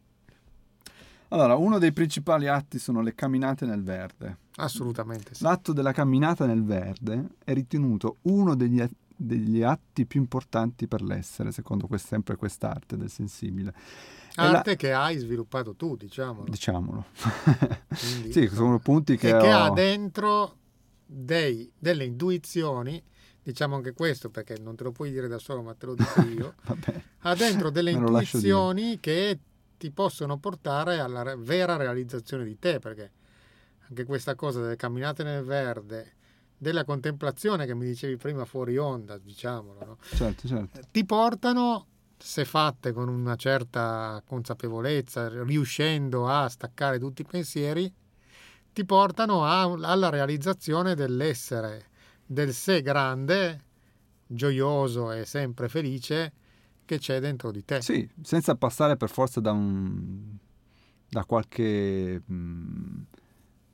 [1.29, 4.37] Allora, uno dei principali atti sono le camminate nel verde.
[4.57, 5.43] Assolutamente sì.
[5.43, 8.81] L'atto della camminata nel verde è ritenuto uno degli,
[9.17, 13.71] degli atti più importanti per l'essere, secondo quest- sempre quest'arte del sensibile.
[14.37, 16.49] E la- Arte che hai sviluppato tu, diciamolo.
[16.51, 17.05] diciamolo.
[17.89, 20.57] Quindi, sì, sono punti che, e che ho- ha dentro
[21.07, 23.01] dei- delle intuizioni,
[23.43, 26.21] diciamo anche questo perché non te lo puoi dire da solo, ma te lo dico
[26.27, 27.03] io, Vabbè.
[27.21, 29.39] ha dentro delle intuizioni che
[29.79, 33.11] ti possono portare alla vera realizzazione di te, perché
[33.89, 36.14] anche questa cosa delle camminate nel verde,
[36.65, 39.99] della contemplazione che mi dicevi prima fuori onda, diciamolo, no?
[40.15, 40.81] Certo, certo.
[40.91, 47.93] ti portano, se fatte con una certa consapevolezza, riuscendo a staccare tutti i pensieri,
[48.73, 51.89] ti portano a- alla realizzazione dell'essere,
[52.25, 53.63] del sé grande,
[54.27, 56.33] gioioso e sempre felice
[56.87, 57.83] che c'è dentro di te.
[57.83, 60.37] Sì, senza passare per forza da un
[61.07, 63.03] da qualche mh,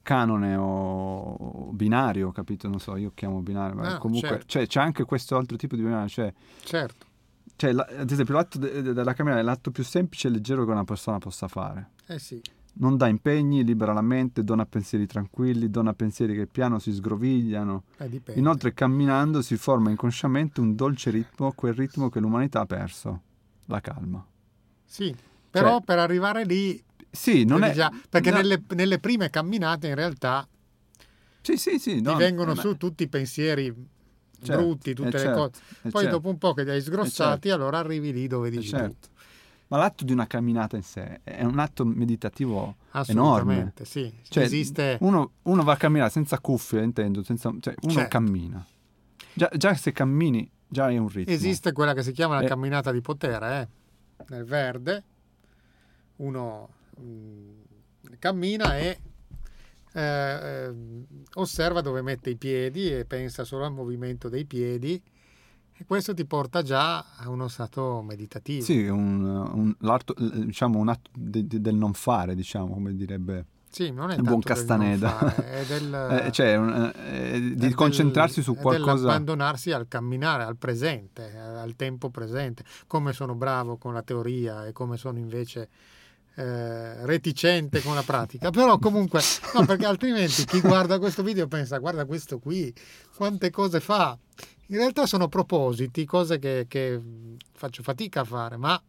[0.03, 2.69] canone o, binario, capito?
[2.69, 4.45] Non so, io chiamo binario, ma No, comunque certo.
[4.47, 6.33] cioè, c'è anche questo altro tipo di binario, cioè,
[6.65, 7.07] Certo,
[7.57, 10.65] cioè, la- ad esempio l'atto de- de- della camminata è l'atto più semplice e leggero
[10.65, 11.91] che una persona possa fare.
[12.07, 12.41] eh sì,
[12.75, 17.83] Non dà impegni, libera la mente, dona pensieri tranquilli, dona pensieri che piano si sgrovigliano.
[17.99, 18.23] eh.
[18.37, 23.21] Inoltre camminando si forma inconsciamente un dolce ritmo, quel ritmo che l'umanità ha perso,
[23.67, 24.25] la calma.
[24.85, 25.15] Sì,
[25.51, 27.73] però Cioè, per arrivare lì, Sì, non è...
[27.73, 30.47] già- perché no, nelle, nelle prime camminate in realtà
[31.43, 32.01] Sì, sì, sì.
[32.01, 33.75] no, ti vengono ma- su tutti i pensieri
[34.43, 35.63] certo, brutti, tutte eh, le certo, cose.
[35.83, 37.55] eh, Poi certo, dopo un po' che li hai sgrossati, certo.
[37.63, 38.77] allora arrivi lì dove eh, dici tu.
[38.77, 39.09] certo.
[39.69, 44.13] Ma l'atto di una camminata in sé è un atto meditativo Assolutamente, sì.
[44.29, 44.99] Cioè, Esiste...
[45.01, 48.09] Uno, uno va a camminare senza cuffie, intendo, senza, cioè uno Certo.
[48.09, 48.67] cammina.
[49.33, 51.33] Già, già se cammini, già hai un ritmo.
[51.33, 52.49] Esiste quella che si chiama la Eh.
[52.49, 54.25] camminata di potere, eh?
[54.29, 55.05] nel verde
[56.17, 56.69] uno
[58.19, 58.99] cammina e
[59.93, 60.73] eh, eh,
[61.35, 65.01] osserva dove mette i piedi e pensa solo al movimento dei piedi
[65.73, 68.63] e questo ti porta già a uno stato meditativo.
[68.65, 73.91] Sì, un, un- diciamo, un atto de- de- del non fare, diciamo, come direbbe Sì,
[73.91, 75.09] non è il buon Castaneda.
[75.09, 75.95] fare, è del,
[76.27, 78.93] Eh, cioè, eh, di del- concentrarsi su qualcosa.
[78.93, 82.63] dell'abbandonarsi al camminare, al presente, al tempo presente.
[82.87, 85.69] Come sono bravo con la teoria e come sono invece
[86.35, 88.51] eh, reticente con la pratica.
[88.51, 89.21] Però comunque,
[89.55, 92.73] no, perché altrimenti chi guarda questo video pensa, guarda questo qui,
[93.15, 94.17] quante cose fa.
[94.67, 97.01] In realtà sono propositi, cose che, che
[97.53, 98.81] faccio fatica a fare, ma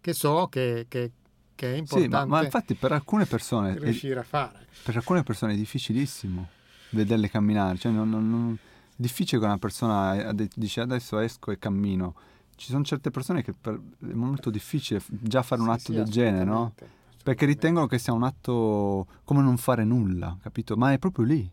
[0.00, 1.10] che so che, che-
[1.54, 4.66] che è Sì, importante ma, ma infatti per alcune persone è, riuscire a fare.
[4.82, 6.48] per alcune persone è difficilissimo
[6.90, 7.78] vederle camminare.
[7.78, 12.14] Cioè, non, non- non- è difficile che una persona eh, dice adesso esco e cammino.
[12.56, 15.92] Ci sono certe persone che per- è molto difficile già fare un Sì, atto sì,
[15.94, 16.72] del genere, no?
[16.72, 20.76] assolutamente, Perché ritengono che sia un atto come non fare nulla, capito?
[20.76, 21.50] Ma è proprio lì,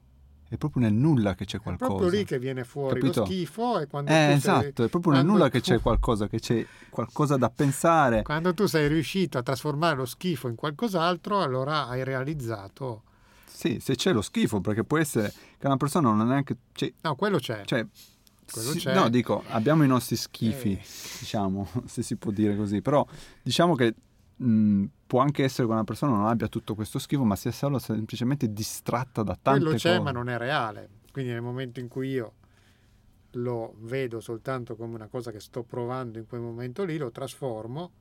[0.48, 1.92] è proprio nel nulla che c'è È qualcosa.
[1.94, 3.20] proprio lì che viene fuori Capito?
[3.22, 5.80] lo schifo e quando Eh, tu sei- esatto, è proprio nel nulla che tu- c'è
[5.82, 8.22] qualcosa, che c'è qualcosa da pensare.
[8.22, 13.04] Quando tu sei riuscito a trasformare lo schifo in qualcos'altro, allora hai realizzato.
[13.46, 16.56] Sì, se c'è lo schifo, perché può essere che una persona non è neanche...
[16.74, 17.64] Cioè, No, quello c'è.
[17.66, 17.86] cioè,
[18.54, 18.94] Quello sì, c'è.
[18.94, 20.86] no, dico, abbiamo i nostri schifi, Eh.
[21.20, 23.06] diciamo, se si può dire così, però
[23.42, 23.96] diciamo che
[24.36, 27.80] mh, può anche essere che una persona non abbia tutto questo schifo, ma sia solo
[27.80, 30.02] semplicemente distratta da tante quello c'è, cose.
[30.02, 30.90] ma non è reale.
[31.12, 32.34] Quindi nel momento in cui io
[33.38, 37.92] lo vedo soltanto come una cosa che sto provando in quel momento lì, lo trasformo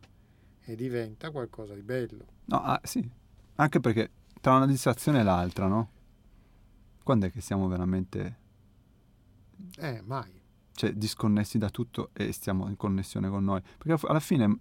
[0.65, 2.25] e diventa qualcosa di bello.
[2.47, 3.07] No, ah, sì,
[3.57, 4.11] anche perché
[4.41, 5.89] tra una distrazione e l'altra, no?
[7.03, 8.37] Quando è che siamo veramente
[9.79, 10.41] Eh, mai.
[10.83, 13.63] Cioè, disconnessi da tutto e stiamo in connessione con noi.
[13.79, 14.59] Perché alla fine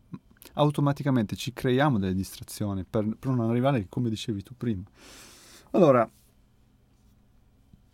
[0.53, 4.83] automaticamente ci creiamo delle distrazioni per, per non arrivare, come dicevi tu prima.
[5.71, 6.07] Allora,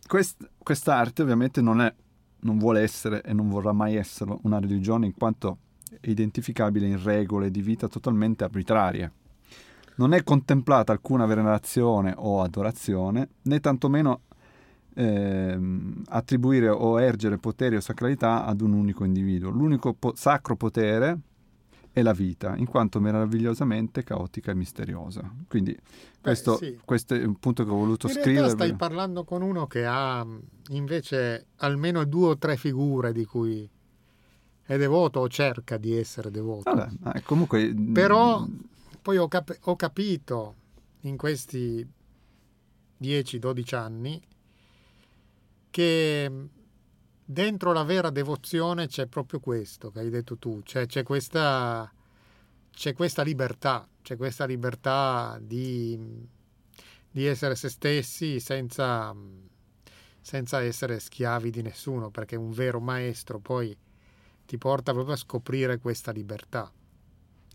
[0.06, 1.94] quest, quest'arte ovviamente non, è,
[2.40, 5.60] non vuole essere e non vorrà mai essere una religione in quanto
[5.98, 9.10] è identificabile in regole di vita totalmente arbitrarie.
[9.94, 14.24] Non è contemplata alcuna venerazione o adorazione, né tantomeno
[14.98, 15.56] eh,
[16.06, 19.50] attribuire o ergere poteri o sacralità ad un unico individuo.
[19.50, 21.20] L'unico po- sacro potere
[21.92, 25.32] è la vita, in quanto meravigliosamente caotica e misteriosa.
[25.46, 25.76] Quindi
[26.20, 26.80] questo, Beh, sì.
[26.84, 28.48] questo è un punto che ho voluto in scrivere.
[28.48, 30.26] stai parlando con uno che ha
[30.70, 33.68] invece almeno due o tre figure di cui
[34.64, 36.74] è devoto o cerca di essere devoto.
[36.74, 37.72] Vabbè, comunque...
[37.92, 38.44] Però
[39.00, 40.54] poi ho, cap- ho capito
[41.02, 41.86] in questi
[43.00, 44.20] 10-12 anni
[45.70, 46.30] che
[47.24, 51.92] dentro la vera devozione c'è proprio questo che hai detto tu, cioè c'è questa,
[52.70, 56.26] c'è questa libertà, c'è questa libertà di,
[57.10, 59.14] di essere se stessi senza,
[60.20, 63.76] senza essere schiavi di nessuno, perché un vero maestro poi
[64.46, 66.72] ti porta proprio a scoprire questa libertà.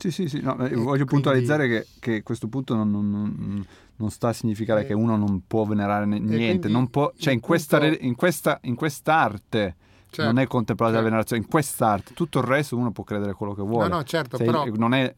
[0.03, 1.05] Sì, sì, sì, no, voglio quindi...
[1.05, 4.85] puntualizzare che, che, questo punto non, non, non sta a significare e...
[4.85, 8.03] che uno non può venerare niente, non può, cioè in, questa, punto...
[8.03, 9.75] in, questa, in quest'arte
[10.09, 11.05] certo, non è contemplata certo.
[11.05, 13.87] la venerazione, in quest'arte tutto il resto uno può credere quello che vuole.
[13.87, 15.15] No, no, certo, Se però non è...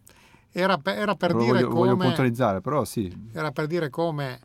[0.52, 1.80] era, per, era per dire voglio, come...
[1.80, 3.30] Voglio puntualizzare, però sì.
[3.34, 4.40] Era per dire come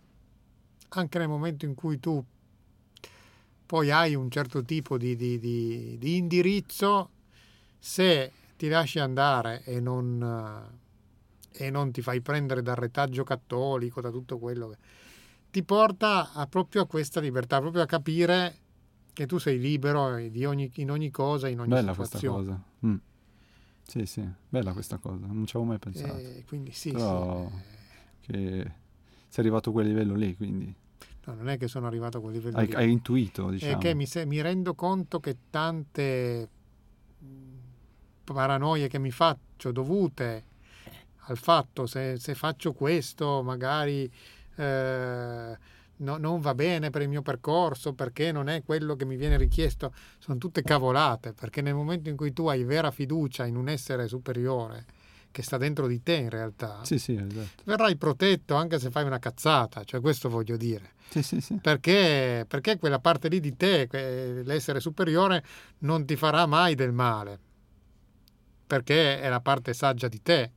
[0.88, 2.24] anche nel momento in cui tu
[3.66, 7.10] poi hai un certo tipo di, di, di, di indirizzo,
[7.78, 10.70] se ti lasci andare e non,
[11.50, 14.76] e non ti fai prendere dal retaggio cattolico, da tutto quello che
[15.50, 18.58] ti porta a, proprio a questa libertà, proprio a capire
[19.14, 22.34] che tu sei libero ogni, in ogni cosa, in ogni bella situazione.
[22.34, 22.86] Questa cosa.
[22.86, 22.96] Mm.
[23.80, 26.18] Sì, sì, bella questa cosa, non ci avevo mai pensato.
[26.18, 28.30] Eh, quindi sì, Però sì.
[28.30, 28.72] che
[29.26, 30.74] sei arrivato a quel livello lì, quindi...
[31.24, 32.74] No, non è che sono arrivato a quel livello hai, lì.
[32.74, 33.72] Hai intuito, diciamo.
[33.72, 36.48] È che mi, se, mi rendo conto che tante
[38.32, 40.44] paranoie che mi faccio dovute
[41.24, 44.10] al fatto se, se faccio questo magari
[44.56, 45.58] eh,
[46.00, 49.36] no, non va bene per il mio percorso perché non è quello che mi viene
[49.36, 53.68] richiesto, sono tutte cavolate, perché nel momento in cui tu hai vera fiducia in un
[53.68, 54.84] essere superiore
[55.32, 57.62] che sta dentro di te in realtà, sì, sì, esatto.
[57.64, 60.92] verrai protetto anche se fai una cazzata, cioè questo voglio dire.
[61.10, 61.58] Sì.
[61.60, 63.88] Perché, perché quella parte lì di te,
[64.44, 65.44] l'essere superiore,
[65.78, 67.48] non ti farà mai del male
[68.70, 70.52] perché è la parte saggia di te.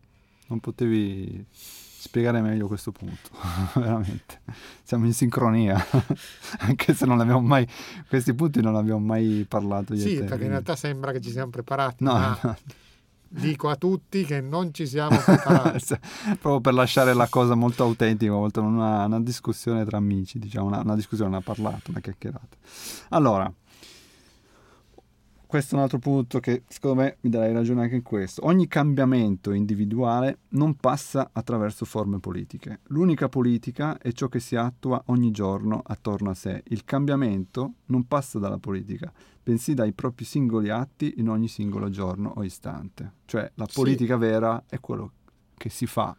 [0.45, 3.31] Non potevi spiegare meglio questo punto,
[3.73, 4.41] veramente.
[4.83, 5.83] Siamo in sincronia,
[6.59, 7.67] anche se non abbiamo mai,
[8.07, 9.95] questi punti non abbiamo mai parlato.
[9.95, 12.03] Sì, te, perché in realtà sembra che ci siamo preparati.
[12.03, 12.57] No, no.
[13.29, 15.97] Dico a tutti che non ci siamo preparati.
[16.39, 20.81] Proprio per lasciare la cosa molto autentica, molto una, una discussione tra amici, diciamo, una,
[20.81, 22.57] una discussione, una parlata, una chiacchierata.
[23.09, 23.51] Allora,
[25.53, 28.43] questo è un altro punto che secondo me mi darai ragione anche in questo.
[28.47, 32.79] Ogni cambiamento individuale non passa attraverso forme politiche.
[32.85, 36.63] L'unica politica è ciò che si attua ogni giorno attorno a sé.
[36.69, 39.13] Il cambiamento non passa dalla politica,
[39.43, 43.17] bensì dai propri singoli atti in ogni singolo giorno o istante.
[43.25, 44.21] Cioè la politica sì.
[44.21, 45.11] vera è quello
[45.55, 46.17] che si fa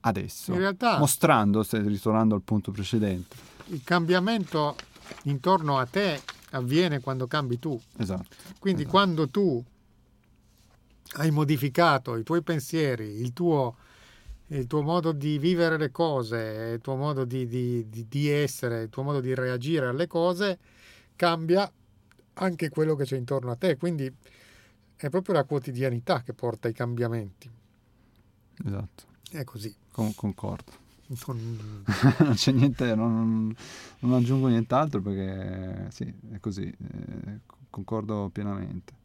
[0.00, 3.36] adesso, in realtà, mostrando, ritornando al punto precedente.
[3.66, 4.76] Il cambiamento
[5.24, 6.22] intorno a te
[6.54, 7.78] avviene quando cambi tu.
[7.96, 8.36] Esatto.
[8.58, 8.96] Quindi esatto.
[8.96, 9.62] quando tu
[11.16, 13.76] hai modificato i tuoi pensieri, il tuo,
[14.48, 18.82] il tuo modo di vivere le cose, il tuo modo di, di, di, di essere,
[18.82, 20.58] il tuo modo di reagire alle cose,
[21.16, 21.70] cambia
[22.34, 23.76] anche quello che c'è intorno a te.
[23.76, 24.12] Quindi
[24.96, 27.50] è proprio la quotidianità che porta ai cambiamenti.
[28.64, 29.04] Esatto.
[29.30, 29.74] È così.
[29.90, 30.83] Con, concordo.
[31.06, 31.84] Non...
[32.20, 33.54] non c'è niente, non,
[33.98, 39.02] non, aggiungo nient'altro perché sì, è così, eh, concordo pienamente.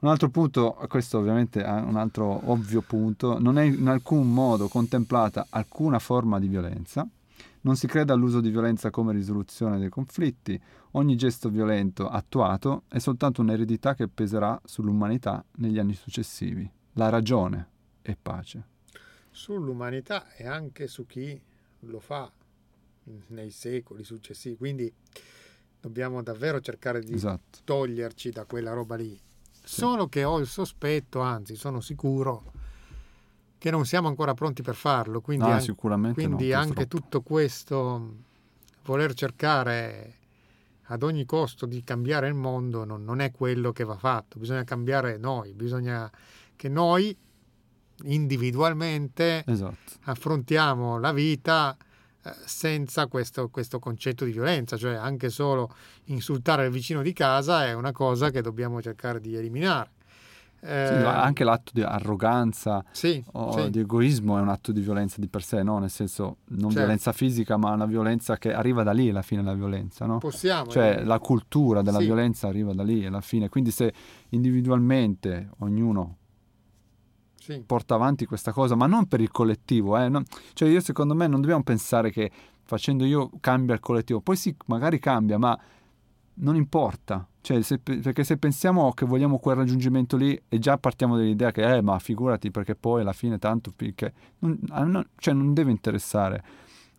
[0.00, 4.68] Un altro punto, questo ovviamente è un altro ovvio punto, non è in alcun modo
[4.68, 7.06] contemplata alcuna forma di violenza,
[7.62, 10.60] non si crede all'uso di violenza come risoluzione dei conflitti,
[10.92, 16.68] ogni gesto violento attuato è soltanto un'eredità che peserà sull'umanità negli anni successivi.
[16.94, 17.68] La ragione
[18.02, 18.74] è pace
[19.36, 21.38] sull'umanità e anche su chi
[21.80, 22.32] lo fa
[23.28, 24.56] nei secoli successivi.
[24.56, 24.92] Quindi
[25.78, 27.58] dobbiamo davvero cercare di esatto.
[27.62, 29.14] toglierci da quella roba lì.
[29.52, 29.60] Sì.
[29.62, 32.52] Solo che ho il sospetto, anzi sono sicuro,
[33.58, 35.20] che non siamo ancora pronti per farlo.
[35.20, 38.14] Quindi, no, an- sicuramente quindi no, anche tutto questo
[38.84, 40.14] voler cercare
[40.84, 44.62] ad ogni costo di cambiare il mondo non, non è quello che va fatto, bisogna
[44.62, 46.08] cambiare noi, bisogna
[46.54, 47.16] che noi
[48.04, 49.74] individualmente Esatto.
[50.04, 51.76] affrontiamo la vita
[52.22, 55.72] eh, senza questo, questo concetto di violenza, cioè anche solo
[56.06, 59.90] insultare il vicino di casa è una cosa che dobbiamo cercare di eliminare.
[60.58, 63.70] Sì, Eh, anche l'atto di arroganza sì, o sì.
[63.70, 65.78] di egoismo è un atto di violenza di per sé, no?
[65.78, 66.78] Nel senso, non Certo.
[66.78, 70.18] violenza fisica, ma una violenza che arriva da lì alla fine la violenza, no?
[70.18, 70.68] possiamo.
[70.70, 72.06] Cioè eh, la cultura della Sì.
[72.06, 73.48] violenza arriva da lì alla fine.
[73.48, 73.92] Quindi se
[74.30, 76.16] individualmente ognuno
[77.46, 77.62] sì.
[77.64, 81.26] porta avanti questa cosa, ma non per il collettivo, eh, non- cioè io secondo me
[81.28, 82.30] non dobbiamo pensare che
[82.64, 85.56] facendo io cambia il collettivo, poi sì, magari cambia, ma
[86.38, 91.16] non importa, cioè, se- perché se pensiamo che vogliamo quel raggiungimento lì e già partiamo
[91.16, 95.54] dall'idea che, eh, ma figurati perché poi alla fine tanto, perché non, non- cioè, non
[95.54, 96.42] deve interessare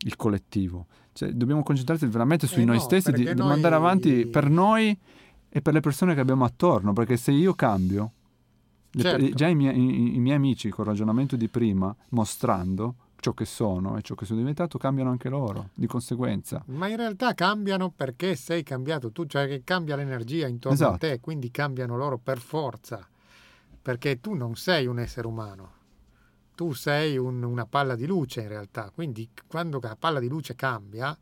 [0.06, 4.26] il collettivo, cioè, dobbiamo concentrarci veramente su Eh noi no, stessi, di, noi- mandare avanti
[4.26, 4.98] per noi
[5.50, 8.12] e per le persone che abbiamo attorno, perché se io cambio,
[8.92, 9.36] le- Certo.
[9.36, 13.98] già i miei, i- i miei amici col ragionamento di prima, mostrando ciò che sono
[13.98, 16.64] e ciò che sono diventato, cambiano anche loro, di conseguenza.
[16.68, 20.98] Ma in realtà cambiano perché sei cambiato tu, cioè che cambia l'energia intorno a Esatto.
[20.98, 23.06] te, quindi cambiano loro per forza,
[23.82, 25.72] perché tu non sei un essere umano,
[26.56, 30.56] tu sei un- una palla di luce in realtà, quindi quando la palla di luce
[30.56, 31.16] cambia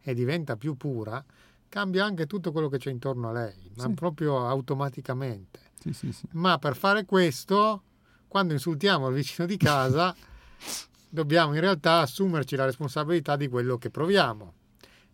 [0.00, 1.22] e diventa più pura,
[1.68, 3.92] cambia anche tutto quello che c'è intorno a lei, ma Sì.
[3.92, 5.60] proprio automaticamente.
[5.82, 6.26] Sì, sì, sì.
[6.32, 7.82] Ma per fare questo,
[8.28, 10.14] quando insultiamo il vicino di casa,
[11.08, 14.54] dobbiamo in realtà assumerci la responsabilità di quello che proviamo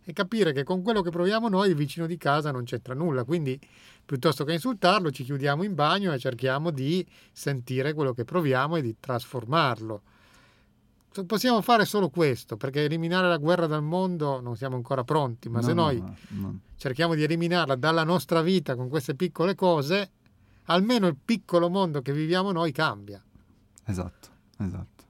[0.05, 3.23] e capire che con quello che proviamo noi il vicino di casa non c'entra nulla.
[3.23, 3.59] Quindi,
[4.05, 8.81] piuttosto che insultarlo, ci chiudiamo in bagno e cerchiamo di sentire quello che proviamo e
[8.81, 10.01] di trasformarlo.
[11.25, 15.59] Possiamo fare solo questo, perché eliminare la guerra dal mondo non siamo ancora pronti, ma
[15.59, 16.59] No, se no, noi no, no.
[16.77, 20.11] cerchiamo di eliminarla dalla nostra vita con queste piccole cose,
[20.69, 23.21] almeno il piccolo mondo che viviamo noi cambia.
[23.85, 25.03] Esatto, esatto.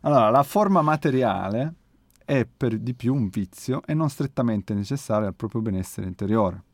[0.00, 1.74] Allora, la forma materiale
[2.24, 6.64] è per di più un vizio e non strettamente necessaria al proprio benessere interiore.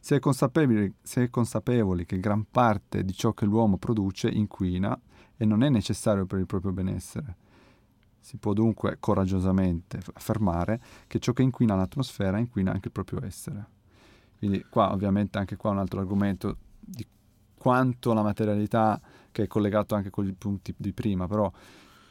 [0.00, 4.98] Si è, consapevoli, si è consapevoli che gran parte di ciò che l'uomo produce inquina
[5.36, 7.36] e non è necessario per il proprio benessere.
[8.20, 13.76] Si può dunque coraggiosamente affermare che ciò che inquina l'atmosfera inquina anche il proprio essere.
[14.38, 17.06] Quindi qua ovviamente anche qua un altro argomento di
[17.58, 18.98] quanto la materialità
[19.30, 21.50] che è collegato anche con i punti di prima, però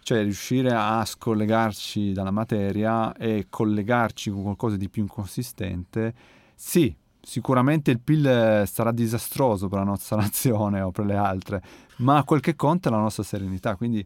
[0.02, 6.14] cioè riuscire a scollegarci dalla materia e collegarci con qualcosa di più inconsistente,
[6.56, 11.62] sì, sicuramente il PIL sarà disastroso per la nostra nazione o per le altre,
[11.98, 14.06] ma quel che conta è la nostra serenità, quindi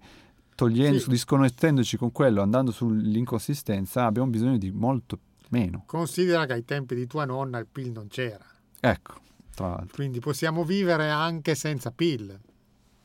[0.56, 1.10] togliendo, Sì.
[1.10, 5.84] disconnettendoci con quello, andando sull'inconsistenza, abbiamo bisogno di molto meno.
[5.86, 8.46] Considera che ai tempi di tua nonna il PIL non c'era,
[8.80, 9.14] Ecco,
[9.54, 9.96] tra l'altro.
[9.96, 12.40] quindi possiamo vivere anche senza PIL,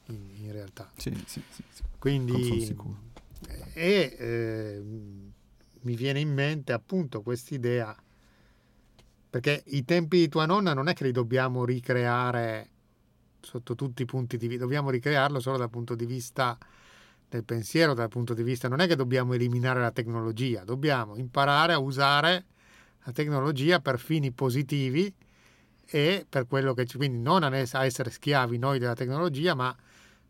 [0.07, 0.91] in, in realtà.
[0.97, 1.83] Sì, sì, sì, sì.
[1.99, 2.77] Quindi,
[3.73, 4.83] e eh,
[5.81, 7.95] mi viene in mente appunto quest'idea,
[9.29, 12.71] perché i tempi di tua nonna non è che li dobbiamo ricreare
[13.41, 16.59] sotto tutti i punti di vista, dobbiamo ricrearlo solo dal punto di vista
[17.29, 21.73] del pensiero, dal punto di vista, non è che dobbiamo eliminare la tecnologia, dobbiamo imparare
[21.73, 22.45] a usare
[23.05, 25.13] la tecnologia per fini positivi
[25.89, 29.55] e per quello che ci, quindi non a es- a essere schiavi noi della tecnologia,
[29.55, 29.75] ma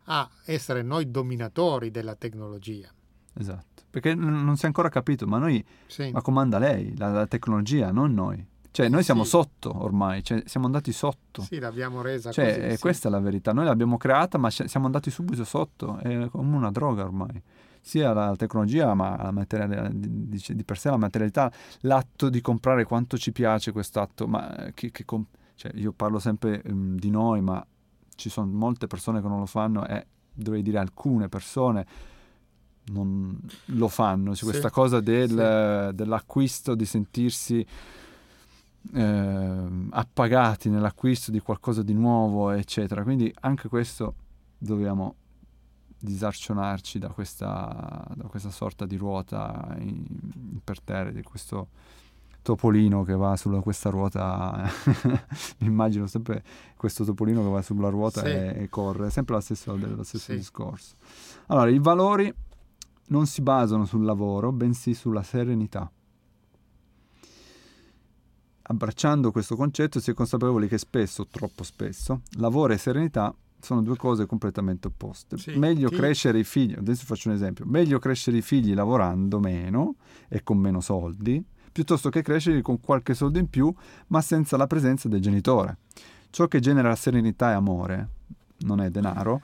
[0.05, 2.89] a essere noi dominatori della tecnologia.
[3.33, 3.83] Esatto.
[3.89, 6.11] Perché non si è ancora capito, ma noi Sì.
[6.11, 8.45] Ma comanda lei, la, la tecnologia, non noi.
[8.71, 9.29] Cioè, noi siamo Sì.
[9.29, 11.41] sotto ormai, cioè, siamo andati sotto.
[11.41, 12.59] Sì, l'abbiamo resa cioè, così.
[12.59, 12.79] eh, sì.
[12.79, 13.51] questa è la verità.
[13.53, 15.97] Noi l'abbiamo creata, ma siamo andati subito sotto.
[15.97, 17.41] È come una droga ormai.
[17.81, 22.83] Sia la tecnologia, ma la materiale- di, di- per sé la materialità, l'atto di comprare
[22.83, 24.27] quanto ci piace quest'atto.
[24.27, 25.25] Ma eh, che, che com-
[25.57, 27.63] cioè, io parlo sempre ehm, di noi, ma
[28.15, 31.85] ci sono molte persone che non lo fanno e dovrei dire alcune persone
[32.85, 34.31] non lo fanno.
[34.31, 35.95] C'è Sì, questa cosa del- sì.
[35.95, 37.65] dell'acquisto, di sentirsi
[38.93, 43.03] ehm, appagati nell'acquisto di qualcosa di nuovo, eccetera.
[43.03, 44.15] Quindi anche questo
[44.57, 45.15] dobbiamo
[45.99, 50.05] disarcionarci da questa, da questa sorta di ruota in-
[50.51, 51.69] imperterrita, di questo
[52.47, 54.69] topolino che va sulla questa ruota.
[55.57, 56.41] Mi immagino sempre
[56.77, 58.27] questo topolino che va sulla ruota Sì.
[58.27, 60.35] e, e corre, sempre lo stesso, lo stesso Sì.
[60.37, 60.95] discorso.
[61.47, 62.33] Allora, i valori
[63.07, 65.91] non si basano sul lavoro, bensì sulla serenità.
[68.69, 73.97] Abbracciando questo concetto si è consapevoli che spesso, troppo spesso, lavoro e serenità sono due
[73.97, 75.37] cose completamente opposte.
[75.37, 79.39] Sì, meglio chi- crescere i figli, adesso faccio un esempio, meglio crescere i figli lavorando
[79.39, 79.95] meno
[80.29, 81.43] e con meno soldi,
[81.77, 83.71] piuttosto che crescere con qualche soldo in più,
[84.07, 85.77] ma senza la presenza del genitore.
[86.31, 88.09] Ciò che genera serenità e amore
[88.61, 89.41] non è denaro,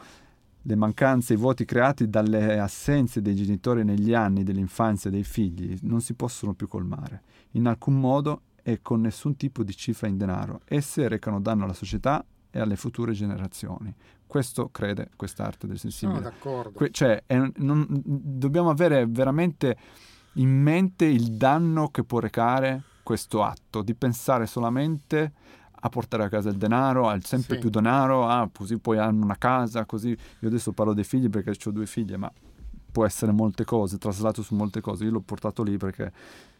[0.64, 6.02] le mancanze, i vuoti creati dalle assenze dei genitori negli anni dell'infanzia dei figli non
[6.02, 7.22] si possono più colmare,
[7.52, 10.62] in alcun modo e con nessun tipo di cifra in denaro.
[10.66, 13.94] Esse recano danno alla società e alle future generazioni.
[14.26, 16.18] Questo crede quest'arte del sensibile.
[16.18, 16.72] Sono d'accordo.
[16.72, 19.78] Que- cioè, è- non- dobbiamo avere veramente
[20.34, 25.32] in mente il danno che può recare questo atto, di pensare solamente
[25.86, 27.60] a portare a casa il denaro, al sempre Sì.
[27.62, 30.10] più denaro, ah, così poi hanno una casa, così.
[30.10, 32.32] Io adesso parlo dei figli perché ho due figlie, ma
[32.92, 35.04] può essere molte cose, traslato su molte cose.
[35.04, 36.12] Io l'ho portato lì perché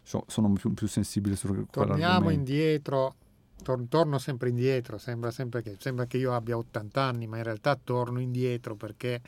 [0.02, 2.30] so- sono più, più sensibile su Torniamo quell'argomento.
[2.38, 3.14] indietro,
[3.62, 7.44] tor- torno sempre indietro, sembra sempre che, sembra che io abbia 80 anni, ma in
[7.44, 9.22] realtà torno indietro perché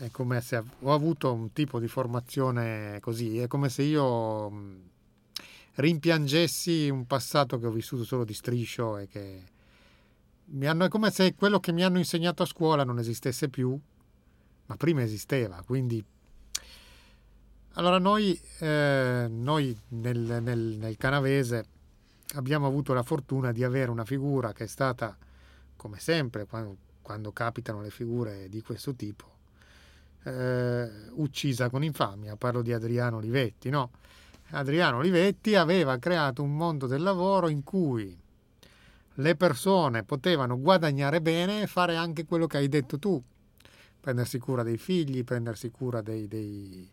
[0.00, 4.80] è come se ho avuto un tipo di formazione così, è come se io mh,
[5.74, 9.42] rimpiangessi un passato che ho vissuto solo di striscio e che
[10.52, 13.78] mi hanno, è come se quello che mi hanno insegnato a scuola non esistesse più,
[14.66, 16.02] ma prima esisteva, quindi
[17.74, 21.64] allora noi, eh, noi nel, nel- nel canavese
[22.34, 25.16] abbiamo avuto la fortuna di avere una figura che è stata,
[25.76, 29.39] come sempre, quando, quando capitano le figure di questo tipo,
[30.24, 32.36] eh, uccisa con infamia.
[32.36, 33.90] Parlo di Adriano Olivetti, no?
[34.50, 38.18] Adriano Olivetti aveva creato un mondo del lavoro in cui
[39.14, 43.22] le persone potevano guadagnare bene e fare anche quello che hai detto tu,
[44.00, 46.90] prendersi cura dei figli, prendersi cura dei- dei,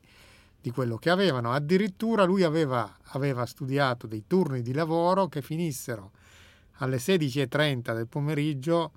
[0.62, 1.52] di quello che avevano.
[1.52, 6.12] Addirittura lui aveva, aveva studiato dei turni di lavoro che finissero
[6.80, 8.92] alle 16.30 del pomeriggio,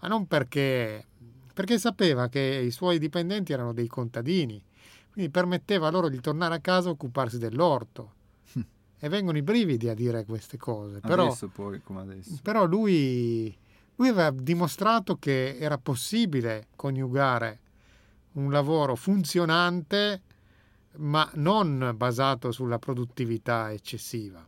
[0.00, 1.06] ma non perché,
[1.56, 4.62] perché sapeva che i suoi dipendenti erano dei contadini,
[5.10, 8.12] quindi permetteva loro di tornare a casa a occuparsi dell'orto.
[8.98, 11.00] E vengono i brividi a dire queste cose.
[11.00, 12.38] Però, Adesso poi, come adesso.
[12.42, 13.54] però lui,
[13.96, 17.60] lui aveva dimostrato che era possibile coniugare
[18.32, 20.22] un lavoro funzionante
[20.96, 24.46] ma non basato sulla produttività eccessiva.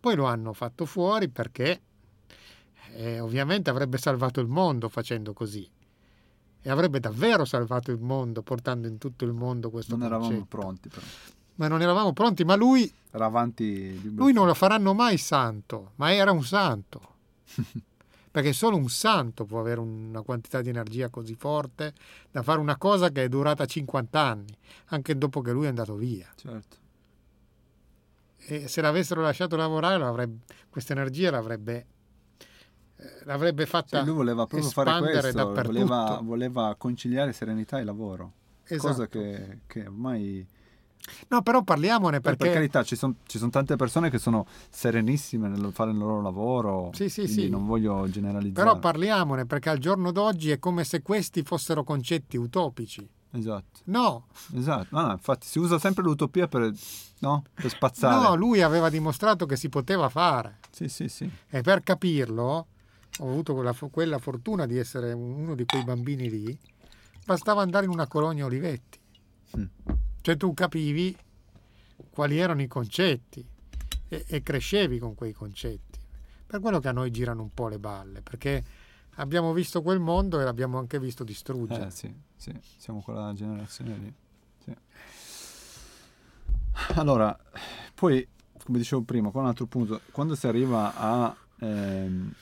[0.00, 1.80] Poi lo hanno fatto fuori perché
[2.94, 5.70] eh, ovviamente avrebbe salvato il mondo facendo così
[6.62, 10.56] e avrebbe davvero salvato il mondo portando in tutto il mondo questo Non eravamo concetto.
[10.58, 11.06] pronti però.
[11.56, 16.12] Ma non eravamo pronti, ma lui Era avanti lui non lo faranno mai santo, ma
[16.12, 17.00] era un santo.
[18.30, 21.92] Perché solo un santo può avere una quantità di energia così forte
[22.30, 24.56] da fare una cosa che è durata 50 anni,
[24.86, 26.28] anche dopo che lui è andato via.
[26.36, 26.76] Certo.
[28.36, 30.28] E se l'avessero lasciato lavorare,
[30.70, 31.86] questa energia l'avrebbe,
[33.24, 38.32] l'avrebbe fatta Cioè, lui voleva proprio fare questo, voleva, voleva conciliare serenità e lavoro.
[38.64, 38.86] Esatto.
[38.88, 40.46] Cosa che, che ormai...
[41.28, 42.44] No, però parliamone Per, perché...
[42.44, 46.90] per carità, ci sono tante persone che sono serenissime nel fare il loro lavoro.
[46.94, 47.48] Sì, sì, sì.
[47.48, 48.68] non voglio generalizzare.
[48.68, 53.08] Però parliamone perché al giorno d'oggi è come se questi fossero concetti utopici.
[53.32, 54.26] Esatto, No,
[54.56, 54.88] esatto.
[54.90, 56.72] No, no, infatti si usa sempre l'utopia per,
[57.20, 57.44] no?
[57.54, 58.28] per spazzare.
[58.28, 60.58] no, lui aveva dimostrato che si poteva fare.
[60.70, 61.30] Sì, sì, sì.
[61.48, 62.66] E per capirlo,
[63.20, 66.58] ho avuto quella, quella fortuna di essere uno di quei bambini lì,
[67.24, 68.98] bastava andare in una colonia Olivetti.
[69.58, 69.64] Mm.
[70.22, 71.14] Cioè tu capivi
[72.10, 73.46] quali erano i concetti
[74.08, 75.98] e, e crescevi con quei concetti.
[76.46, 78.64] Per quello che a noi girano un po' le balle, perché
[79.16, 81.88] abbiamo visto quel mondo e l'abbiamo anche visto distruggere.
[81.88, 84.14] Eh, sì, sì, siamo quella generazione lì.
[84.64, 84.74] Sì.
[86.94, 87.38] Allora,
[87.94, 88.26] poi,
[88.64, 91.36] come dicevo prima, qua un altro punto, quando si arriva a...
[91.58, 92.32] ehm,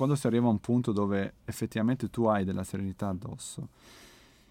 [0.00, 3.68] quando si arriva a un punto dove effettivamente tu hai della serenità addosso,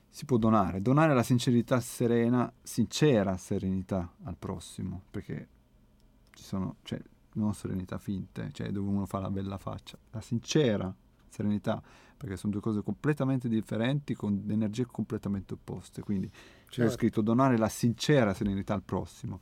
[0.07, 0.79] si può donare.
[0.79, 5.47] Donare la sincerità serena, sincera serenità al prossimo, perché
[6.35, 7.01] ci sono, cioè,
[7.33, 10.93] non serenità finte, cioè dove uno fa la bella faccia, la sincera
[11.27, 11.81] serenità,
[12.15, 16.03] perché sono due cose completamente differenti con energie completamente opposte.
[16.03, 16.91] Quindi c'è Certo.
[16.91, 19.39] scritto donare la sincera serenità al prossimo.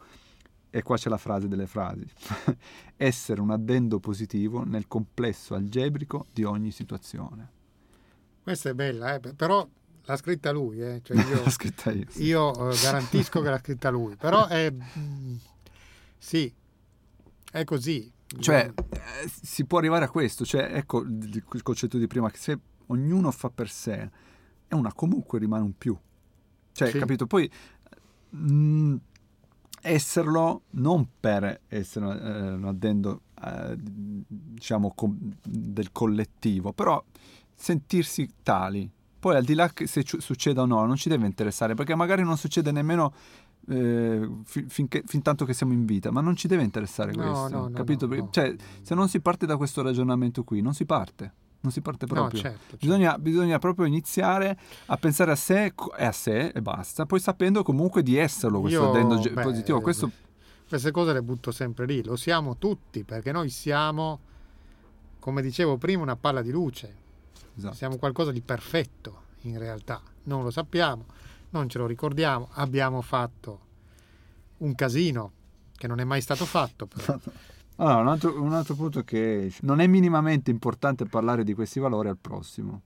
[0.69, 2.05] E qua c'è la frase delle frasi.
[2.97, 7.51] Essere un addendo positivo nel complesso algebrico di ogni situazione.
[8.43, 9.67] Questa è bella, eh, però
[10.03, 12.05] l'ha scritta lui, eh, cioè io, L'ho scritta io.
[12.09, 12.23] sì.
[12.23, 14.71] io eh, garantisco che l'ha scritta lui, però è...
[14.71, 15.35] mm,
[16.17, 16.53] sì,
[17.51, 18.11] è così.
[18.39, 22.37] Cioè, eh, si può arrivare a questo, cioè, ecco il, il concetto di prima, che
[22.37, 24.09] se ognuno fa per sé,
[24.67, 25.97] è una comunque rimane un più.
[26.73, 26.99] Cioè, Sì.
[26.99, 27.25] capito?
[27.25, 27.49] Poi
[28.29, 28.95] mh,
[29.87, 37.03] esserlo non per essere eh, un addendo, eh, diciamo, com- del collettivo, però
[37.53, 38.89] sentirsi tali.
[39.19, 41.95] Poi al di là che se ci- succeda o no, non ci deve interessare, perché
[41.95, 43.13] magari non succede nemmeno
[43.69, 47.23] eh, fin, finché, fin tanto che siamo in vita, ma non ci deve interessare No,
[47.23, 48.05] questo, no, no, capito?
[48.07, 48.29] no, Perché-.
[48.31, 52.05] Cioè, se non si parte da questo ragionamento qui, non si parte, non si parte
[52.07, 52.39] No, proprio.
[52.41, 52.77] certo, certo.
[52.77, 57.63] Bisogna, bisogna proprio iniziare a pensare a sé e a sé e basta, poi sapendo
[57.63, 59.81] comunque di esserlo questo Io, addendo beh, positivo.
[59.81, 60.11] Questo
[60.67, 64.19] Queste cose le butto sempre lì, lo siamo tutti, perché noi siamo,
[65.19, 66.95] come dicevo prima, una palla di luce,
[67.57, 67.73] esatto.
[67.73, 71.05] siamo qualcosa di perfetto in realtà, non lo sappiamo,
[71.51, 73.59] non ce lo ricordiamo, abbiamo fatto
[74.57, 75.31] un casino
[75.75, 77.17] che non è mai stato fatto, però.
[77.77, 81.79] Allora, un altro, un altro punto è che non è minimamente importante parlare di questi
[81.79, 82.81] valori al prossimo,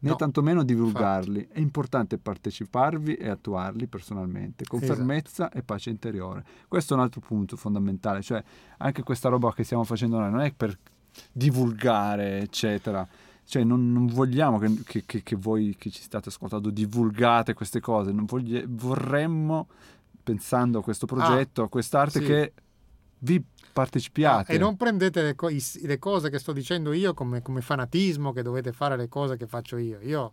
[0.00, 1.48] né No, tantomeno divulgarli.
[1.50, 4.98] È importante parteciparvi e attuarli personalmente, con Esatto.
[4.98, 6.44] fermezza e pace interiore.
[6.68, 8.42] Questo è un altro punto fondamentale, cioè
[8.78, 10.76] anche questa roba che stiamo facendo noi non è per
[11.32, 13.06] divulgare, eccetera.
[13.44, 18.12] Cioè, non, non vogliamo che, che- che- voi che ci state ascoltando divulgate queste cose,
[18.12, 19.68] non voglie- vorremmo,
[20.22, 22.26] pensando a questo progetto, a quest'arte, Ah, sì.
[22.26, 22.52] che
[23.20, 23.42] vi
[23.72, 24.52] partecipiate.
[24.52, 28.42] E non prendete le, co- le cose che sto dicendo io come, come fanatismo che
[28.42, 30.00] dovete fare le cose che faccio io.
[30.00, 30.32] Io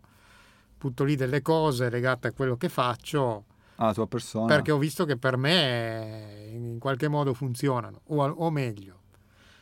[0.78, 3.46] butto lì delle cose legate a quello che faccio
[3.78, 4.46] alla tua persona.
[4.46, 9.02] perché ho visto che per me in qualche modo funzionano, o, o meglio,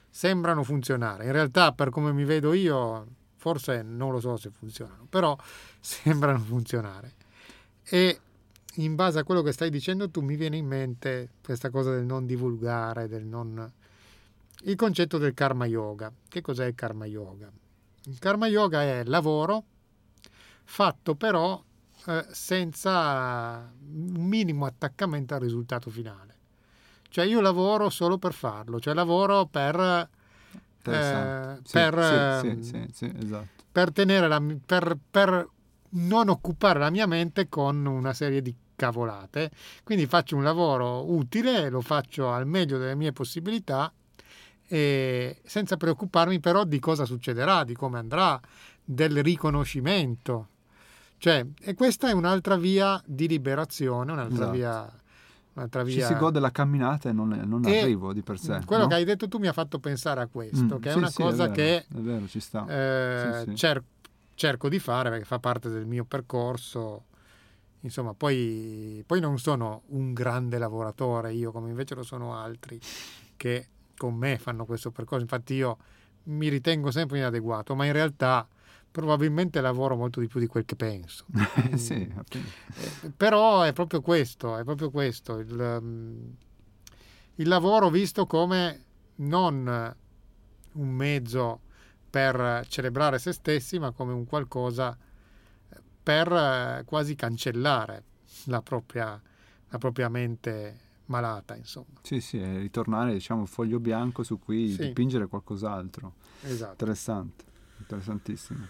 [0.09, 1.25] sembrano funzionare.
[1.25, 3.07] In realtà, per come mi vedo io,
[3.37, 5.35] forse non lo so se funzionano, però
[5.79, 7.13] sembrano funzionare.
[7.83, 8.19] E
[8.75, 12.05] in base a quello che stai dicendo tu mi viene in mente questa cosa del
[12.05, 13.71] non divulgare, del non...
[14.63, 16.11] Il concetto del karma yoga.
[16.27, 17.51] Che cos'è il karma yoga?
[18.05, 19.63] Il karma yoga è lavoro
[20.63, 21.61] fatto però
[22.05, 26.31] eh, senza un minimo attaccamento al risultato finale.
[27.09, 30.09] Cioè io lavoro solo per farlo, cioè lavoro per,
[30.83, 33.63] eh, Sì, per, sì, sì, sì, sì, esatto.
[33.71, 35.47] per tenere la, per, per
[35.89, 39.51] non occupare la mia mente con una serie di cavolate.
[39.83, 43.91] Quindi faccio un lavoro utile, lo faccio al meglio delle mie possibilità
[44.67, 48.39] e senza preoccuparmi però di cosa succederà, di come andrà,
[48.83, 50.47] del riconoscimento.
[51.17, 54.51] Cioè, e questa è un'altra via di liberazione, un'altra Esatto.
[54.51, 55.01] via...
[55.55, 58.63] Un'altra Ci si gode la camminata e non, non E arrivo di per sé.
[58.65, 58.87] Quello no?
[58.87, 61.09] che hai detto tu mi ha fatto pensare a questo, Mm, che è sì, una
[61.11, 62.65] sì, cosa vero, che È vero, ci sta.
[62.67, 63.55] eh, Sì, sì.
[63.55, 63.83] cer-
[64.33, 67.03] cerco di fare perché fa parte del mio percorso.
[67.83, 72.79] Insomma, poi, poi non sono un grande lavoratore io, come invece lo sono altri
[73.35, 73.67] che
[73.97, 75.23] con me fanno questo percorso.
[75.23, 75.77] Infatti io
[76.23, 78.47] mi ritengo sempre inadeguato, ma in realtà
[78.89, 81.25] probabilmente lavoro molto di più di quel che penso.
[81.75, 82.49] Sì, appunto.
[83.01, 86.29] Eh, Però è proprio questo, è proprio questo, il, mm,
[87.35, 88.83] il lavoro visto come
[89.15, 89.95] non
[90.73, 91.59] un mezzo
[92.09, 94.95] per celebrare se stessi, ma come un qualcosa
[96.03, 98.03] per eh, quasi cancellare
[98.45, 99.19] la propria,
[99.69, 102.01] la propria mente malata, insomma.
[102.01, 104.87] Sì, sì, è ritornare, diciamo, foglio bianco su cui Sì.
[104.87, 106.15] dipingere qualcos'altro.
[106.41, 106.71] Esatto.
[106.71, 107.45] Interessante,
[107.77, 108.67] interessantissimo.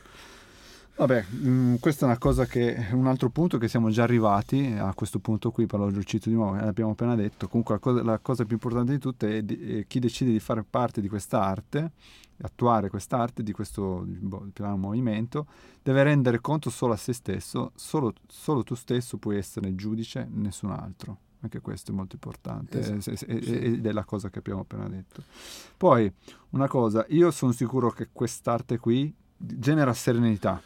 [0.96, 4.94] Vabbè, mm, questa è una cosa che un altro punto che siamo già arrivati a
[4.94, 7.48] questo punto qui, però lo cito di nuovo, eh, l'abbiamo appena detto.
[7.48, 10.40] Comunque la cosa, la cosa più importante di tutte è, di- è chi decide di
[10.40, 11.92] fare parte di questa arte,
[12.42, 15.48] attuare quest'arte, di questo boh, piano movimento,
[15.82, 20.72] deve rendere conto solo a se stesso, solo, solo tu stesso puoi essere giudice, nessun
[20.72, 21.18] altro.
[21.40, 23.26] Anche questo è molto importante Esatto, eh, sì.
[23.26, 25.24] ed è la cosa che abbiamo appena detto.
[25.76, 26.10] Poi,
[26.52, 30.62] una cosa, io sono sicuro che quest'arte qui genera serenità.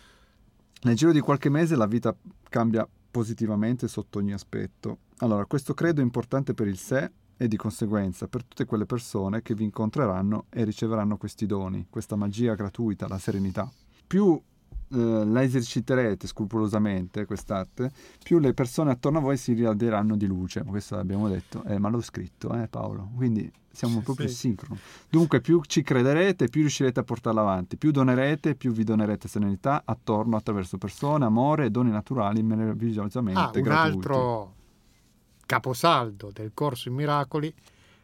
[0.84, 2.16] Nel giro di qualche mese la vita
[2.50, 5.00] cambia positivamente sotto ogni aspetto.
[5.18, 9.42] Allora, questo credo è importante per il sé e di conseguenza per tutte quelle persone
[9.42, 13.72] che vi incontreranno e riceveranno questi doni, questa magia gratuita, la serenità.
[14.06, 14.40] Più
[14.90, 17.92] eh, la eserciterete scrupolosamente quest'arte,
[18.24, 20.64] più le persone attorno a voi si rialderanno di luce.
[20.64, 23.10] Questo l'abbiamo detto, eh, ma l'ho scritto, eh, Paolo.
[23.16, 24.36] Quindi siamo proprio sì.
[24.36, 24.80] sincroni.
[25.10, 29.84] Dunque, più ci crederete, più riuscirete a portarla avanti, più donerete, più vi donerete serenità
[29.86, 33.96] attorno attraverso persone, amore e doni naturali meravigliosamente Ah, un gratuiti.
[33.98, 34.54] altro
[35.46, 37.54] caposaldo del corso in miracoli,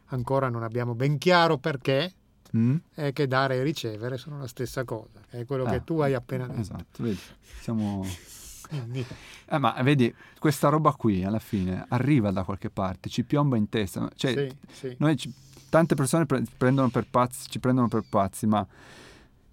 [0.06, 2.12] ancora non abbiamo ben chiaro perché,
[2.56, 2.76] Mm?
[2.94, 6.14] è che dare e ricevere sono la stessa cosa, è quello Eh, che tu hai
[6.14, 6.60] appena detto.
[6.60, 7.18] Esatto, vedi,
[7.60, 8.04] siamo...
[9.46, 13.68] Eh, ma vedi, questa roba qui alla fine arriva da qualche parte, ci piomba in
[13.68, 14.10] testa.
[14.16, 14.56] Cioè, sì,
[14.88, 14.96] sì.
[14.98, 15.32] noi ci-
[15.68, 18.66] tante persone pre- prendono per pazzi, ci prendono per pazzi, ma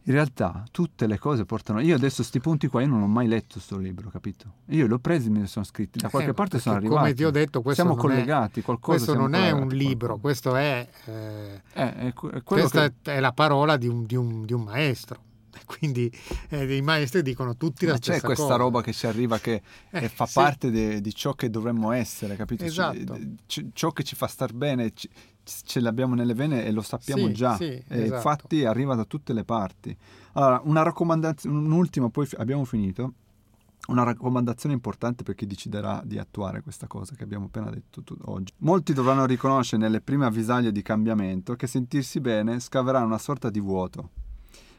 [0.03, 1.79] in realtà tutte le cose portano...
[1.79, 4.53] Io adesso sti punti qua, io non ho mai letto sto libro, capito?
[4.67, 6.99] Io li ho presi e me ne sono scritti, da qualche Eh, parte sono arrivati.
[6.99, 9.75] Come ti ho detto, questo siamo non è- collegati, qualcosa questo non è un collegati,
[9.87, 10.21] libro, qualcosa.
[10.21, 13.15] questo è, eh, Eh, è, questa che...
[13.15, 15.19] è la parola di un, di un- di un maestro.
[15.65, 16.11] Quindi
[16.49, 18.55] eh, i maestri dicono tutti la Ma stessa c'è questa cosa.
[18.57, 20.33] roba che ci arriva che Eh, fa sì.
[20.33, 22.63] parte de- di ciò che dovremmo essere, capito?
[22.63, 23.17] Esatto.
[23.45, 25.09] ci- ciò che ci fa star bene ci-
[25.43, 27.55] ce l'abbiamo nelle vene e lo sappiamo Sì, già.
[27.55, 28.15] sì, esatto.
[28.15, 29.95] infatti arriva da tutte le parti.
[30.33, 33.13] Allora, una raccomandazione, un'ultima, poi fi- abbiamo finito.
[33.87, 38.15] Una raccomandazione importante per chi deciderà di attuare questa cosa che abbiamo appena detto tu-
[38.25, 38.53] oggi.
[38.59, 43.59] Molti dovranno riconoscere nelle prime avvisaglie di cambiamento che sentirsi bene scaverà una sorta di
[43.59, 44.11] vuoto.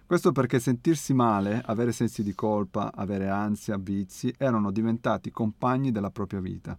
[0.07, 6.11] Questo perché sentirsi male, avere sensi di colpa, avere ansia, vizi, erano diventati compagni della
[6.11, 6.77] propria vita.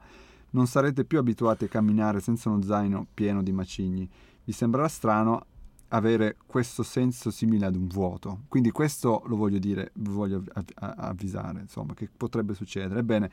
[0.51, 4.07] Non sarete più abituati a camminare senza uno zaino pieno di macigni.
[4.43, 5.45] Vi sembrerà strano
[5.89, 8.41] avere questo senso simile ad un vuoto.
[8.47, 10.43] Quindi questo lo voglio dire, vi voglio
[10.75, 12.99] avvisare, insomma, che potrebbe succedere.
[12.99, 13.31] Ebbene,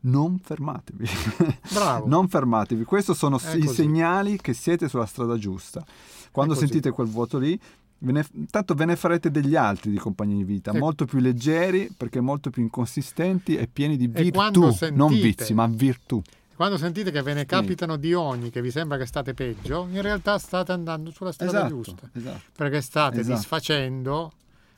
[0.00, 1.06] non fermatevi.
[1.72, 2.06] Bravo.
[2.08, 2.84] non fermatevi.
[2.84, 5.84] Questi sono i segnali che siete sulla strada giusta.
[6.30, 7.60] Quando sentite quel vuoto lì,
[8.00, 11.18] ve ne- tanto ve ne farete degli altri di compagni di vita, E- molto più
[11.18, 16.20] leggeri perché molto più inconsistenti e pieni di virtù, sentite- non vizi, ma virtù.
[16.54, 20.02] Quando sentite che ve ne capitano di ogni, che vi sembra che state peggio, in
[20.02, 22.10] realtà state andando sulla strada Esatto, giusta.
[22.12, 23.36] esatto, Perché state Esatto.
[23.38, 24.32] disfacendo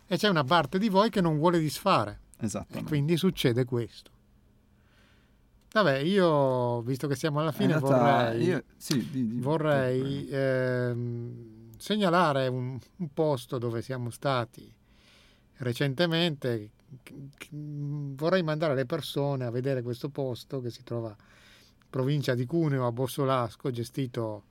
[0.06, 2.20] e c'è una parte di voi che non vuole disfare.
[2.38, 4.10] E quindi succede questo.
[5.72, 11.51] Vabbè, io, visto che siamo alla In fine, vorrei, sì, di- di- vorrei ehm,
[11.82, 14.72] segnalare un, un posto dove siamo stati
[15.56, 16.70] recentemente.
[17.50, 22.86] Vorrei mandare le persone a vedere questo posto che si trova in provincia di Cuneo,
[22.86, 24.44] a Bossolasco, gestito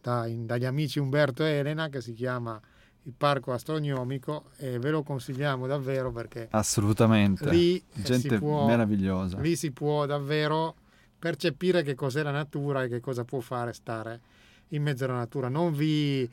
[0.00, 2.60] da- in- dagli amici Umberto e Elena, che si chiama
[3.04, 7.48] il Parco Astronomico e ve lo consigliamo davvero perché Assolutamente.
[7.48, 9.38] lì Gente può, meravigliosa.
[9.40, 10.74] lì si può davvero
[11.18, 14.20] percepire che cos'è la natura e che cosa può fare stare
[14.68, 15.48] in mezzo alla natura.
[15.48, 16.28] Non vi,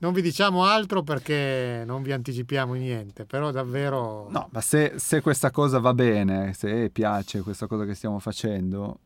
[0.00, 4.28] non vi diciamo altro perché non vi anticipiamo niente, però davvero...
[4.30, 9.00] No, ma se, se questa cosa va bene, se piace questa cosa che stiamo facendo,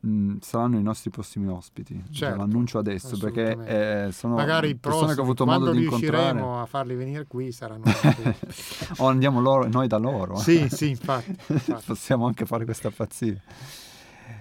[0.00, 2.02] mh, saranno i nostri prossimi ospiti.
[2.10, 5.76] Certo, lo annuncio adesso perché eh, sono Magari persone che ho prossimi, avuto quando modo
[5.78, 6.16] di incontrare.
[6.16, 7.84] riusciremo a farli venire qui saranno
[8.98, 10.36] o andiamo loro, noi da loro.
[10.36, 11.84] Sì, sì, infatti, infatti.
[11.84, 13.36] Possiamo anche fare questa pazzia.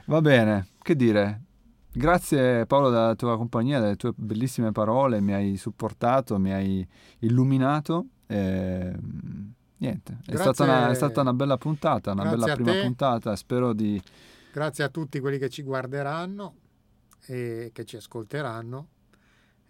[0.05, 1.41] Va bene, che dire.
[1.97, 6.87] Grazie Paolo della tua compagnia, delle tue bellissime parole, mi hai supportato, mi hai
[7.19, 8.05] illuminato.
[8.27, 12.55] e, mm, niente, è stata, una, è stata una bella puntata, una grazie bella a
[12.55, 12.81] prima te.
[12.81, 13.35] puntata.
[13.35, 14.01] Spero di
[14.53, 16.55] Grazie a tutti quelli che ci guarderanno
[17.25, 18.87] e che ci ascolteranno.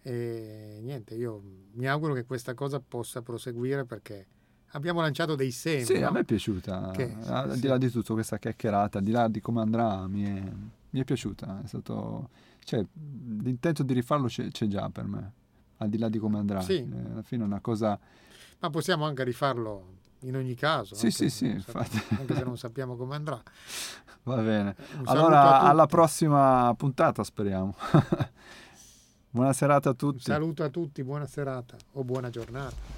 [0.02, 4.26] E niente, io mi auguro che questa cosa possa proseguire perché
[4.72, 5.84] abbiamo lanciato dei semi.
[5.84, 6.12] Sì, a no?
[6.12, 7.60] me è piaciuta, Che- al sì.
[7.60, 10.42] di là di tutto questa chiacchierata, al di là di come andrà, mi è,
[10.90, 12.30] mi è piaciuta, è stato,
[12.64, 12.84] cioè,
[13.40, 15.32] l'intento di rifarlo c'è, c'è già per me,
[15.78, 16.76] al di là di come andrà, Sì.
[16.76, 17.98] Eh, alla fine è una cosa,
[18.60, 20.94] Ma possiamo anche rifarlo in ogni caso.
[20.96, 22.00] Sì, sì, sì, infatti.
[22.18, 23.40] anche se non sappiamo come andrà.
[24.24, 24.74] va bene.
[24.98, 27.74] Un Allora, alla prossima puntata speriamo.
[29.30, 30.22] Buona serata a Un tutti.
[30.22, 32.96] saluto a tutti, buona serata o buona giornata.